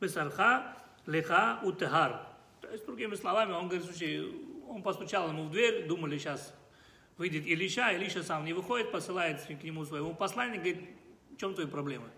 [0.00, 2.20] Бесарха Леха Утехар.
[2.60, 4.26] То есть, другими словами, он говорит, слушай,
[4.68, 6.54] он постучал ему в дверь, думали, сейчас
[7.16, 10.88] выйдет Илиша, Илиша сам не выходит, посылает к нему своего посланника, говорит,
[11.30, 12.08] в чем твои проблемы?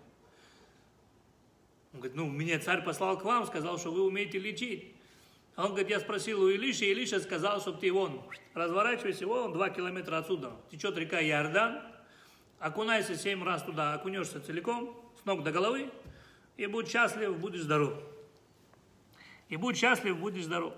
[1.97, 4.93] Он говорит, ну, меня царь послал к вам, сказал, что вы умеете лечить.
[5.57, 8.21] Он говорит, я спросил у Илиши, Илиша сказал, чтобы ты вон,
[8.53, 10.53] разворачивайся, вон, два километра отсюда.
[10.71, 11.81] Течет река Иордан,
[12.59, 15.91] окунайся семь раз туда, окунешься целиком, с ног до головы,
[16.59, 17.95] и будь счастлив, будешь здоров.
[19.49, 20.75] И будь счастлив, будешь здоров.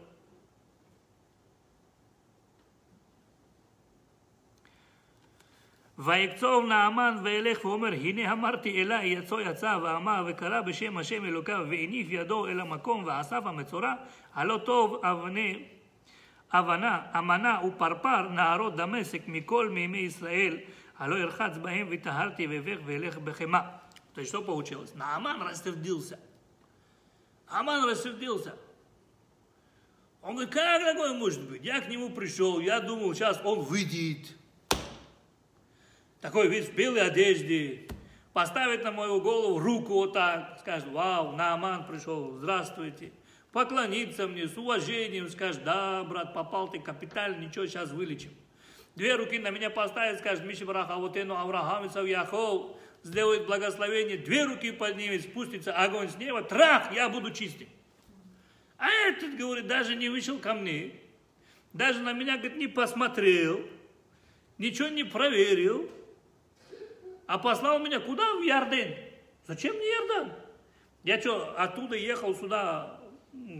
[5.97, 12.07] ויקצוב נעמן וילך ואומר הנה אמרתי אלי יצא יצא ואמר וקרא בשם השם אלוקיו והניף
[12.09, 13.93] ידו אל המקום ואסף המצורע
[14.33, 15.63] הלא טוב אבני
[16.53, 20.57] אבנה אמנה ופרפר נערות דמשק מכל מימי ישראל
[20.99, 23.59] הלא ירחץ בהם וטהרתי ואבך ואלך בחמא.
[24.13, 24.93] То есть что получилось?
[24.95, 26.19] Нааман рассердился.
[27.47, 28.55] Аман рассердился.
[30.21, 31.63] Он говорит, как такое может быть?
[31.63, 34.35] Я к нему пришел, я думал, сейчас он выйдет
[36.20, 37.86] Такой вид в белой одежде,
[38.32, 43.12] поставит на мою голову руку вот так, скажет, вау, Нааман пришел, здравствуйте,
[43.52, 48.30] поклониться мне с уважением, скажет, да, брат, попал ты капитально, ничего, сейчас вылечим.
[48.94, 54.44] Две руки на меня поставит, скажет, Миши Бараха, вот Авраам и Яхов, сделает благословение, две
[54.44, 57.68] руки поднимет, спустится огонь с неба, трах, я буду чистым.
[58.76, 60.92] А этот, говорит, даже не вышел ко мне,
[61.72, 63.64] даже на меня, говорит, не посмотрел,
[64.58, 65.88] ничего не проверил,
[67.28, 68.34] а послал меня куда?
[68.36, 68.96] В Ярден.
[69.46, 70.32] Зачем мне Ярдан?
[71.04, 73.00] Я что, оттуда ехал сюда,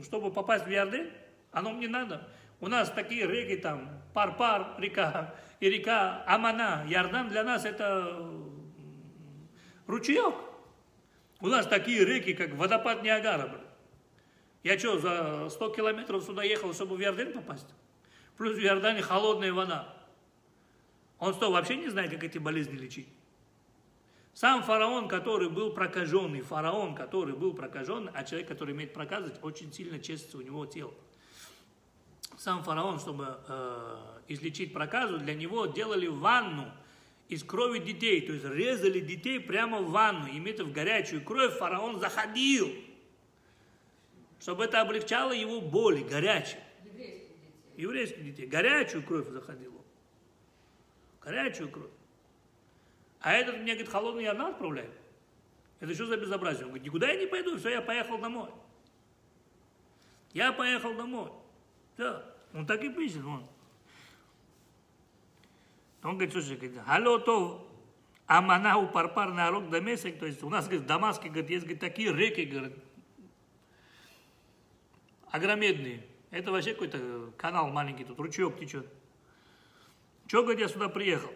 [0.04, 1.10] чтобы попасть в Ярден?
[1.52, 2.26] Оно мне надо.
[2.60, 6.86] У нас такие реки там, Парпар река и река Амана.
[6.88, 8.26] Ярдан для нас это
[9.86, 10.34] ручеек.
[11.40, 13.60] У нас такие реки, как водопад Ниагара.
[14.62, 17.68] Я что, за 100 километров сюда ехал, чтобы в Ярден попасть?
[18.38, 19.94] Плюс в Иордане холодная вода.
[21.18, 23.08] Он что, вообще не знает, как эти болезни лечить?
[24.39, 29.72] Сам фараон, который был прокаженный, фараон, который был прокаженный, а человек, который имеет проказы, очень
[29.72, 30.95] сильно честится у него тело.
[32.36, 33.97] Сам фараон, чтобы э,
[34.28, 36.70] излечить проказу, для него делали ванну
[37.28, 41.99] из крови детей, то есть резали детей прямо в ванну, имея в горячую кровь, фараон
[41.99, 42.72] заходил,
[44.41, 46.62] чтобы это облегчало его боли, горячие.
[47.76, 48.47] Еврейских детей.
[48.47, 49.82] Горячую кровь заходило.
[51.20, 51.97] Горячую кровь.
[53.20, 54.92] А этот мне, говорит, холодный Иордан отправляет.
[55.80, 56.64] Это что за безобразие?
[56.64, 58.50] Он говорит, никуда я не пойду, все, я поехал домой.
[60.32, 61.30] Я поехал домой.
[61.96, 63.46] Да, он так и пишет, он.
[66.02, 67.68] Он говорит, слушай, говорит, алло, то
[68.26, 71.80] Амана у Парпар народ Дамесек, то есть у нас, говорит, в Дамаске, говорит, есть, говорит,
[71.80, 72.74] такие реки, говорит,
[75.30, 76.06] огромедные.
[76.30, 78.86] Это вообще какой-то канал маленький, тут ручеек течет.
[80.26, 81.30] Чего, говорит, я сюда приехал?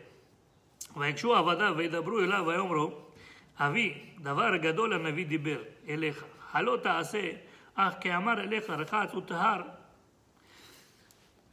[0.95, 3.01] ויקשו עבדיו וידברו אליו ויאמרו,
[3.57, 7.31] אבי, דבר גדול הנביא דיבר אליך, הלא תעשה,
[7.75, 9.61] אך כאמר אליך רחץ וטהר.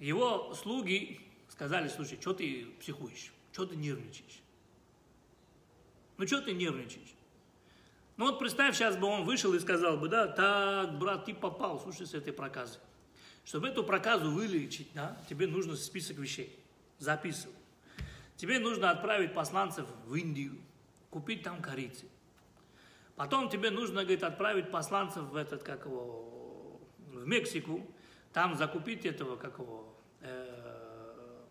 [0.01, 4.43] Его слуги сказали, слушай, что ты психуешь, что ты нервничаешь?
[6.19, 7.15] Ну, что ты нервничаешь?
[8.17, 11.81] Ну, вот представь, сейчас бы он вышел и сказал бы, да, так, брат, ты попал,
[11.81, 12.81] слушай, с этой проказой.
[13.45, 16.59] Чтобы эту проказу вылечить, да, тебе нужно список вещей.
[16.99, 17.55] Записывай.
[18.40, 20.56] Тебе нужно отправить посланцев в Индию,
[21.10, 22.06] купить там корицы.
[23.18, 26.80] Потом тебе нужно, говорит, отправить посланцев в этот, как его,
[27.12, 27.86] в Мексику,
[28.32, 31.44] там закупить этого, как его, э,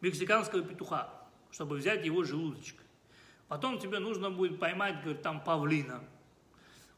[0.00, 1.12] мексиканского петуха,
[1.50, 2.80] чтобы взять его желудочек.
[3.48, 6.04] Потом тебе нужно будет поймать, говорит, там павлина.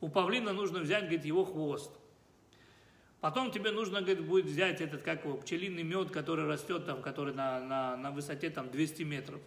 [0.02, 1.98] У павлина нужно взять, говорит, его хвост.
[3.20, 7.34] Потом тебе нужно говорит, будет взять этот, как его, пчелиный мед, который растет там, который
[7.34, 9.40] на, на, на высоте там 200 метров.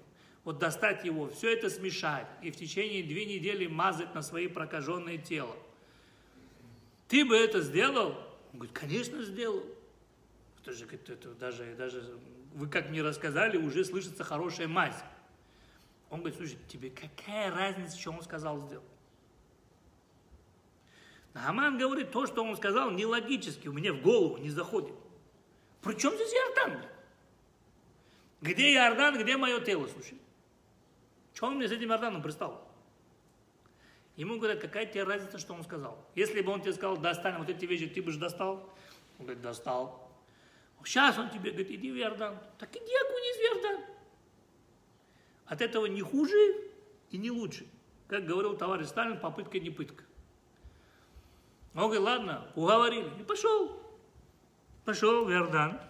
[0.43, 5.17] Вот достать его, все это смешать и в течение две недели мазать на свои прокаженное
[5.17, 5.55] тело.
[7.07, 8.09] Ты бы это сделал?
[8.51, 9.63] Он говорит, конечно, сделал.
[10.61, 12.17] Это же, это, даже, даже,
[12.53, 15.01] вы как мне рассказали, уже слышится хорошая мазь.
[16.09, 18.90] Он говорит, слушай, тебе какая разница, что он сказал сделать?
[21.33, 24.93] Аман говорит, то, что он сказал, нелогически, у меня в голову не заходит.
[25.81, 26.83] Причем здесь Иордан?
[28.41, 30.17] Где Иордан, где мое тело, слушай?
[31.33, 32.67] Что он мне с этим Иорданом пристал?
[34.17, 35.97] Ему говорят, какая тебе разница, что он сказал?
[36.15, 38.69] Если бы он тебе сказал, достань вот эти вещи, ты бы же достал?
[39.17, 40.11] Он говорит, достал.
[40.83, 42.37] Сейчас он тебе говорит, иди в Иордан.
[42.57, 43.85] Так иди окунись в Иордан.
[45.45, 46.69] От этого не хуже
[47.09, 47.65] и не лучше.
[48.07, 50.03] Как говорил товарищ Сталин, попытка не пытка.
[51.74, 53.10] Он говорит, ладно, уговорили.
[53.20, 53.78] И пошел.
[54.84, 55.80] Пошел в Иордан.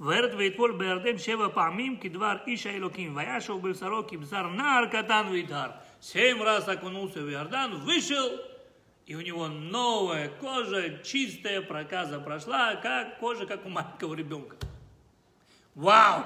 [0.00, 5.70] ורד ויטבול בירדן שבע פעמים כדבר איש האלוקים, וישוב בבשרו כבשר נער קטן ויטהר.
[6.00, 8.40] Семь раз окунулся в Иордан, вышел,
[9.04, 14.56] и у него новая кожа, чистая, проказа прошла, как кожа, как у маленького ребенка.
[15.74, 16.24] Вау!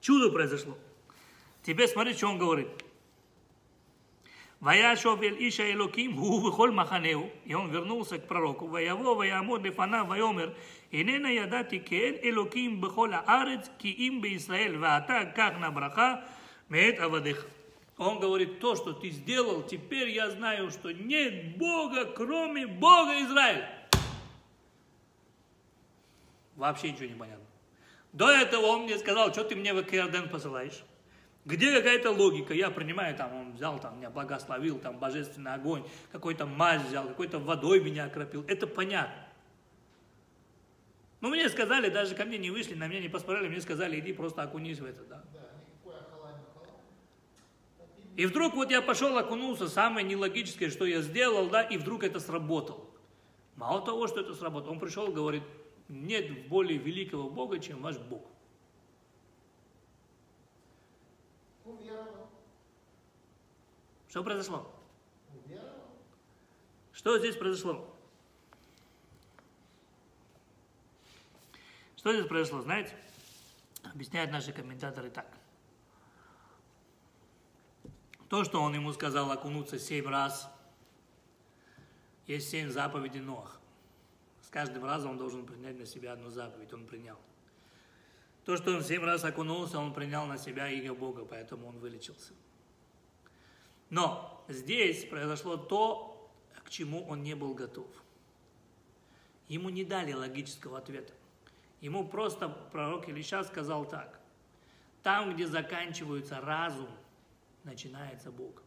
[0.00, 0.78] Чудо произошло.
[1.62, 2.68] Теперь смотри, что он говорит.
[4.61, 7.31] Ваяшов эль иша элоким, гу вихоль маханеу.
[7.45, 8.67] И он вернулся к пророку.
[8.67, 10.55] Ваяво, ваямод лефана, ваемер.
[10.91, 16.23] Инена ядати кен элоким бихола арец, ки им бе Исраэль, ваата как на браха,
[16.69, 17.47] меет авадых.
[17.97, 23.69] Он говорит, то, что ты сделал, теперь я знаю, что нет Бога, кроме Бога Израиля.
[26.55, 27.45] Вообще ничего не понятно.
[28.13, 30.83] До этого он мне сказал, что ты мне в Керден посылаешь?
[31.43, 32.53] Где какая-то логика?
[32.53, 37.39] Я принимаю, там, он взял, там, меня благословил, там, божественный огонь, какой-то мазь взял, какой-то
[37.39, 38.45] водой меня окропил.
[38.47, 39.27] Это понятно.
[41.19, 44.13] Но мне сказали, даже ко мне не вышли, на меня не посмотрели, мне сказали, иди
[44.13, 45.23] просто окунись в это, да.
[48.17, 52.19] И вдруг вот я пошел, окунулся, самое нелогическое, что я сделал, да, и вдруг это
[52.19, 52.85] сработало.
[53.55, 55.43] Мало того, что это сработало, он пришел и говорит,
[55.87, 58.30] нет более великого Бога, чем ваш Бог.
[64.11, 64.69] Что произошло?
[66.91, 67.95] Что здесь произошло?
[71.95, 72.93] Что здесь произошло, знаете?
[73.85, 75.27] Объясняют наши комментаторы так.
[78.27, 80.51] То, что он ему сказал окунуться семь раз,
[82.27, 83.61] есть семь заповедей Ноах.
[84.41, 87.17] С каждым разом он должен принять на себя одну заповедь, он принял.
[88.43, 92.33] То, что он семь раз окунулся, он принял на себя имя Бога, поэтому он вылечился.
[93.91, 96.31] Но здесь произошло то,
[96.63, 97.87] к чему он не был готов.
[99.49, 101.13] Ему не дали логического ответа.
[101.81, 104.17] Ему просто пророк Илиша сказал так.
[105.03, 106.87] Там, где заканчивается разум,
[107.65, 108.63] начинается Бог.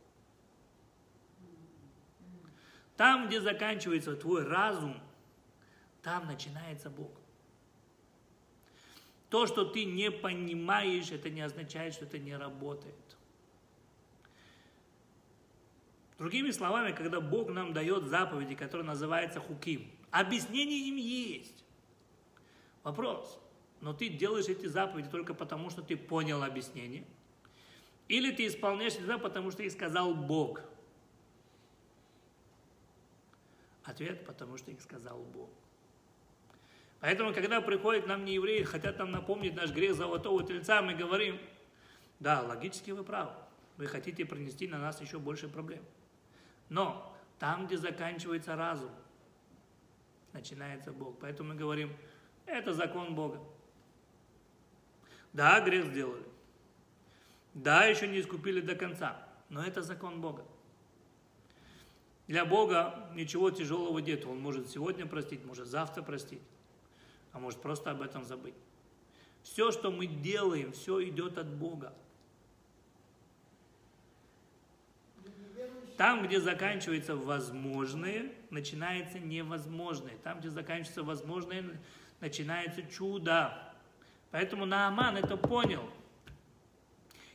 [2.99, 5.01] Там, где заканчивается твой разум,
[6.03, 7.11] там начинается Бог.
[9.31, 13.17] То, что ты не понимаешь, это не означает, что это не работает.
[16.19, 21.65] Другими словами, когда Бог нам дает заповеди, которые называются хуким, объяснение им есть.
[22.85, 23.41] Вопрос,
[23.81, 27.05] но ты делаешь эти заповеди только потому, что ты понял объяснение,
[28.09, 30.61] или ты исполняешь это потому, что их сказал Бог.
[33.83, 35.51] Ответ, потому что их сказал Бог.
[37.01, 41.39] Поэтому, когда приходят нам неевреи, хотят нам напомнить наш грех золотого тельца, мы говорим,
[42.21, 43.33] да, логически вы правы,
[43.77, 45.85] вы хотите принести на нас еще больше проблем.
[46.69, 48.91] Но там, где заканчивается разум,
[50.33, 51.19] начинается Бог.
[51.21, 51.91] Поэтому мы говорим,
[52.47, 53.41] это закон Бога.
[55.33, 56.25] Да, грех сделали.
[57.55, 59.27] Да, еще не искупили до конца.
[59.49, 60.45] Но это закон Бога.
[62.27, 64.25] Для Бога ничего тяжелого нет.
[64.25, 66.41] Он может сегодня простить, может завтра простить,
[67.33, 68.55] а может просто об этом забыть.
[69.43, 71.93] Все, что мы делаем, все идет от Бога.
[76.05, 80.13] Там, где заканчивается возможное, начинается невозможное.
[80.23, 81.65] Там, где заканчивается возможное,
[82.21, 83.59] начинается чудо.
[84.31, 85.89] Поэтому Нааман это понял.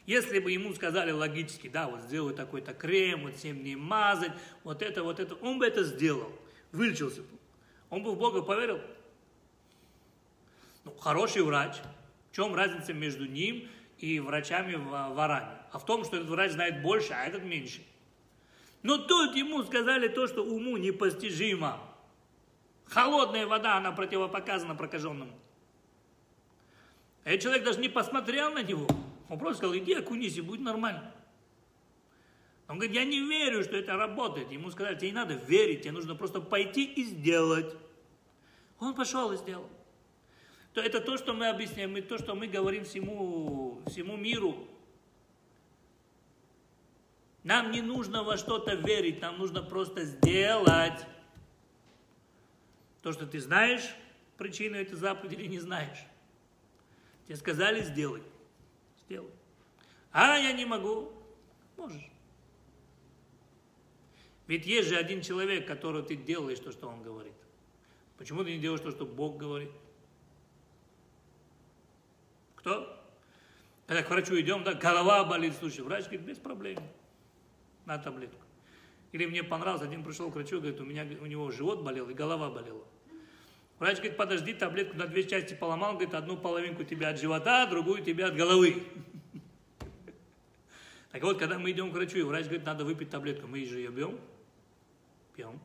[0.06, 4.84] Если бы ему сказали логически, да, вот сделай такой-то крем, вот 7 дней мазать, вот
[4.84, 6.32] это, вот это, он бы это сделал,
[6.72, 7.40] вылечился бы.
[7.90, 8.80] Он бы в Бога поверил.
[10.86, 11.78] Ну, хороший врач.
[12.32, 13.68] В чем разница между ним
[13.98, 15.58] и врачами в Варане?
[15.72, 17.82] А в том, что этот врач знает больше, а этот меньше.
[18.82, 21.80] Но тут ему сказали то, что уму непостижимо.
[22.86, 25.34] Холодная вода, она противопоказана прокаженному.
[27.24, 28.88] А этот человек даже не посмотрел на него.
[29.30, 31.14] Он просто сказал, иди окунись, и будет нормально.
[32.68, 34.52] Он говорит, я не верю, что это работает.
[34.52, 37.76] Ему сказали, тебе не надо верить, тебе нужно просто пойти и сделать.
[38.80, 39.70] Он пошел и сделал.
[40.74, 44.68] То это то, что мы объясняем, и то, что мы говорим всему, всему миру.
[47.44, 51.06] Нам не нужно во что-то верить, нам нужно просто сделать.
[53.02, 53.96] То, что ты знаешь
[54.38, 56.00] причину этой заповеди или не знаешь.
[57.26, 58.24] Тебе сказали, сделай.
[59.06, 59.32] Сделай.
[60.12, 61.14] А я не могу.
[61.78, 62.10] Можешь.
[64.48, 67.34] Ведь есть же один человек, которого ты делаешь то, что он говорит.
[68.18, 69.72] Почему ты не делаешь то, что Бог говорит?
[72.56, 73.00] Кто?
[73.86, 76.80] Когда к врачу идем, да, голова болит, слушай, врач говорит, без проблем,
[77.90, 78.42] на таблетку.
[79.12, 82.14] Или мне понравилось, один пришел к врачу, говорит, у меня у него живот болел и
[82.14, 82.84] голова болела.
[83.80, 88.04] Врач говорит, подожди, таблетку на две части поломал, говорит, одну половинку тебя от живота, другую
[88.04, 88.84] тебя от головы.
[91.12, 93.80] Так вот, когда мы идем к врачу, и врач говорит, надо выпить таблетку, мы же
[93.80, 94.20] ее бьем,
[95.36, 95.60] пьем.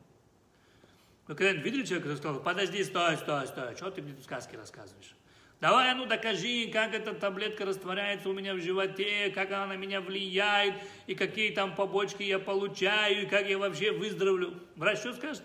[1.27, 4.55] Вы когда-нибудь видели человека, который сказал, подожди, стой, стой, стой, что ты мне тут сказки
[4.55, 5.13] рассказываешь?
[5.61, 9.77] Давай, а ну докажи, как эта таблетка растворяется у меня в животе, как она на
[9.77, 10.75] меня влияет,
[11.07, 14.59] и какие там побочки я получаю, и как я вообще выздоровлю.
[14.75, 15.43] Врач что скажет?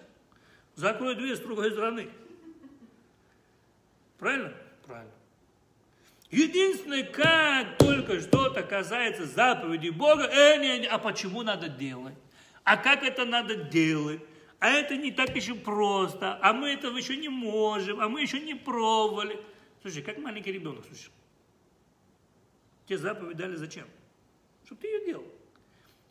[0.75, 2.09] Закрой дверь с другой стороны.
[4.19, 4.53] Правильно?
[4.87, 5.13] Правильно.
[6.31, 12.15] Единственное, как только что-то касается заповеди Бога, э, не, не, а почему надо делать?
[12.63, 14.21] А как это надо делать?
[14.61, 18.39] А это не так еще просто, а мы этого еще не можем, а мы еще
[18.39, 19.41] не пробовали.
[19.83, 21.11] Слушай, как маленький ребенок, слушай.
[22.87, 23.87] Тебе заповедь дали зачем?
[24.65, 25.25] Чтобы ты ее делал.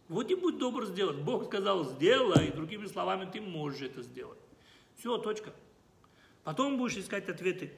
[0.07, 1.17] Вот и будь добр сделать.
[1.17, 4.39] Бог сказал, сделай, и другими словами, ты можешь это сделать.
[4.97, 5.53] Все, точка.
[6.43, 7.71] Потом будешь искать ответы.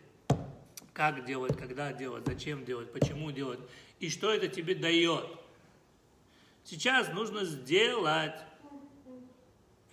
[0.94, 3.60] Как делать, когда делать, зачем делать, почему делать,
[4.00, 5.26] и что это тебе дает.
[6.64, 8.40] Сейчас нужно сделать.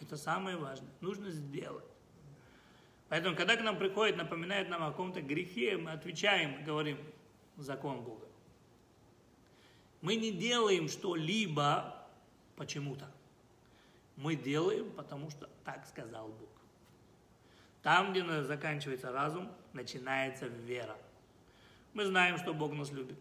[0.00, 0.90] Это самое важное.
[1.00, 1.87] Нужно сделать.
[3.08, 6.98] Поэтому, когда к нам приходит, напоминает нам о каком-то грехе, мы отвечаем, говорим,
[7.56, 8.26] закон Бога.
[10.02, 12.06] Мы не делаем что-либо
[12.56, 13.10] почему-то.
[14.16, 16.48] Мы делаем, потому что так сказал Бог.
[17.82, 20.96] Там, где заканчивается разум, начинается вера.
[21.94, 23.16] Мы знаем, что Бог нас любит.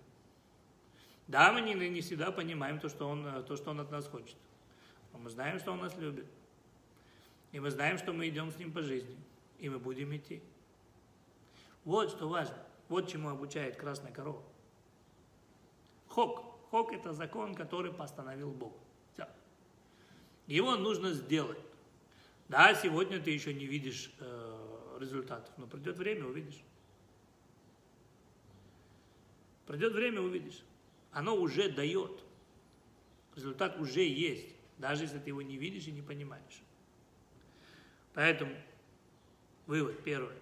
[1.28, 4.36] Да, мы не, не всегда понимаем то что, он, то, что Он от нас хочет.
[5.14, 6.26] Но мы знаем, что Он нас любит.
[7.52, 9.16] И мы знаем, что мы идем с Ним по жизни
[9.60, 10.42] и мы будем идти.
[11.84, 12.58] Вот что важно.
[12.90, 14.44] Вот чему обучает красная корова.
[16.08, 16.58] Хок.
[16.70, 18.74] Хок– это закон, который постановил Бог.
[19.14, 19.28] Все.
[20.48, 21.60] Его нужно сделать.
[22.50, 26.62] Да, сегодня ты еще не видишь э, результатов, но придет время, увидишь.
[29.66, 30.64] Придет время, увидишь.
[31.12, 32.24] Оно уже дает.
[33.36, 34.48] Результат уже есть,
[34.78, 36.62] даже если ты его не видишь и не понимаешь.
[38.14, 38.56] Поэтому
[39.68, 40.36] Вывод первый.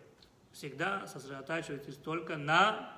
[0.54, 2.96] Всегда сосредотачивайтесь только на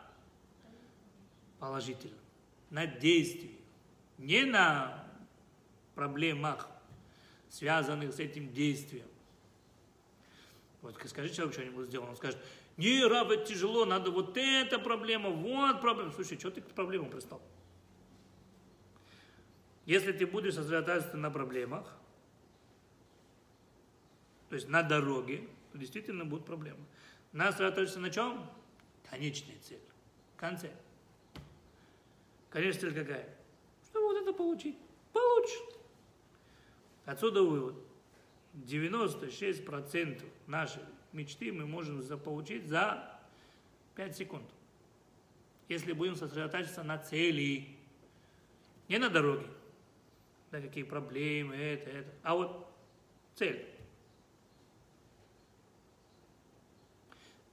[1.57, 2.19] положительном,
[2.69, 3.57] на действии,
[4.17, 5.03] не на
[5.95, 6.69] проблемах,
[7.49, 9.07] связанных с этим действием.
[10.81, 12.39] Вот скажи человек что-нибудь сделал, он скажет,
[12.75, 16.11] не, раб, это тяжело, надо вот эта проблема, вот проблема.
[16.11, 17.41] Слушай, что ты к проблемам пристал?
[19.85, 21.91] Если ты будешь сосредотачиваться на проблемах,
[24.49, 26.83] то есть на дороге, действительно будут проблемы.
[27.31, 28.49] Нас сосредоточиться на чем?
[29.09, 29.81] Конечная цель.
[30.35, 30.71] Конце.
[32.49, 33.35] Конечная цель какая?
[33.85, 34.77] Что вот это получить?
[35.13, 35.61] Получишь.
[37.05, 37.75] Отсюда вывод.
[38.65, 40.81] 96% нашей
[41.13, 43.19] мечты мы можем получить за
[43.95, 44.45] 5 секунд.
[45.69, 47.67] Если будем сосредотачиваться на цели,
[48.87, 49.47] не на дороге,
[50.51, 52.67] да какие проблемы, это, это, а вот
[53.35, 53.65] цель.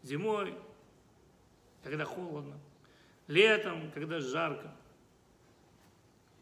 [0.05, 0.55] Зимой,
[1.83, 2.59] когда холодно.
[3.27, 4.71] Летом, когда жарко.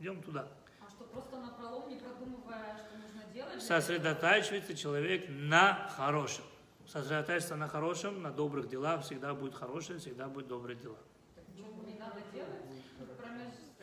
[0.01, 0.49] Идем туда.
[0.85, 3.63] А что, просто на пролом, не продумывая, что нужно делать?
[3.63, 6.45] Сосредотачивается человек на хорошем.
[6.89, 10.99] Сосредотачивается на хорошем, на добрых делах, всегда будет хорошее, всегда будет добрые дела.
[11.37, 12.63] Так ничего не надо делать?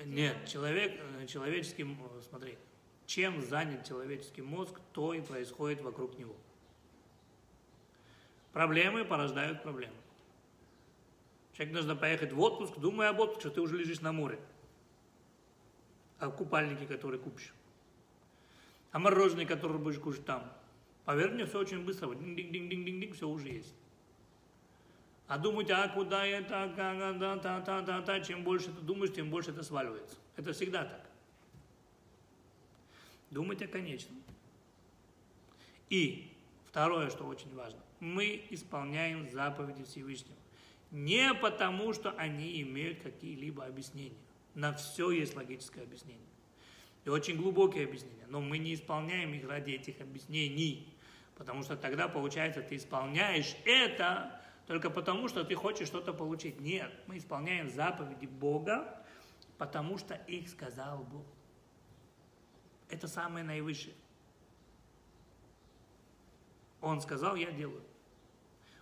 [0.05, 1.85] Нет, человек, э, человеческий,
[2.29, 2.57] смотри,
[3.05, 6.35] чем занят человеческий мозг, то и происходит вокруг него.
[8.59, 9.95] Проблемы порождают проблемы.
[11.53, 14.37] Человек нужно поехать в отпуск, думая об отпуске, что ты уже лежишь на море.
[16.19, 17.53] А купальники, которые купишь.
[18.91, 20.51] А мороженое, которое будешь кушать там.
[21.05, 22.09] Поверь мне, все очень быстро.
[22.09, 23.73] Динг-динг-динг-динг-динг, все уже есть.
[25.29, 29.13] А думать, а куда это, как, да, та, та, та, та, чем больше ты думаешь,
[29.13, 30.17] тем больше это сваливается.
[30.35, 31.09] Это всегда так.
[33.31, 34.21] Думать о конечном.
[35.89, 36.29] И
[36.65, 40.37] второе, что очень важно мы исполняем заповеди Всевышнего.
[40.91, 44.17] Не потому, что они имеют какие-либо объяснения.
[44.55, 46.25] На все есть логическое объяснение.
[47.05, 48.25] И очень глубокие объяснения.
[48.27, 50.93] Но мы не исполняем их ради этих объяснений.
[51.35, 56.59] Потому что тогда, получается, ты исполняешь это только потому, что ты хочешь что-то получить.
[56.59, 59.03] Нет, мы исполняем заповеди Бога,
[59.57, 61.25] потому что их сказал Бог.
[62.89, 63.95] Это самое наивысшее.
[66.81, 67.83] Он сказал, я делаю.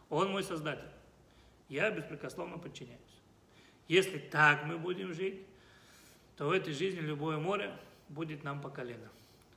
[0.09, 0.89] Он мой создатель.
[1.69, 2.99] Я беспрекословно подчиняюсь.
[3.87, 5.45] Если так мы будем жить,
[6.37, 7.77] то в этой жизни любое море
[8.09, 9.09] будет нам по колено.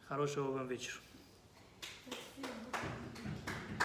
[0.06, 0.96] Хорошего вам вечера.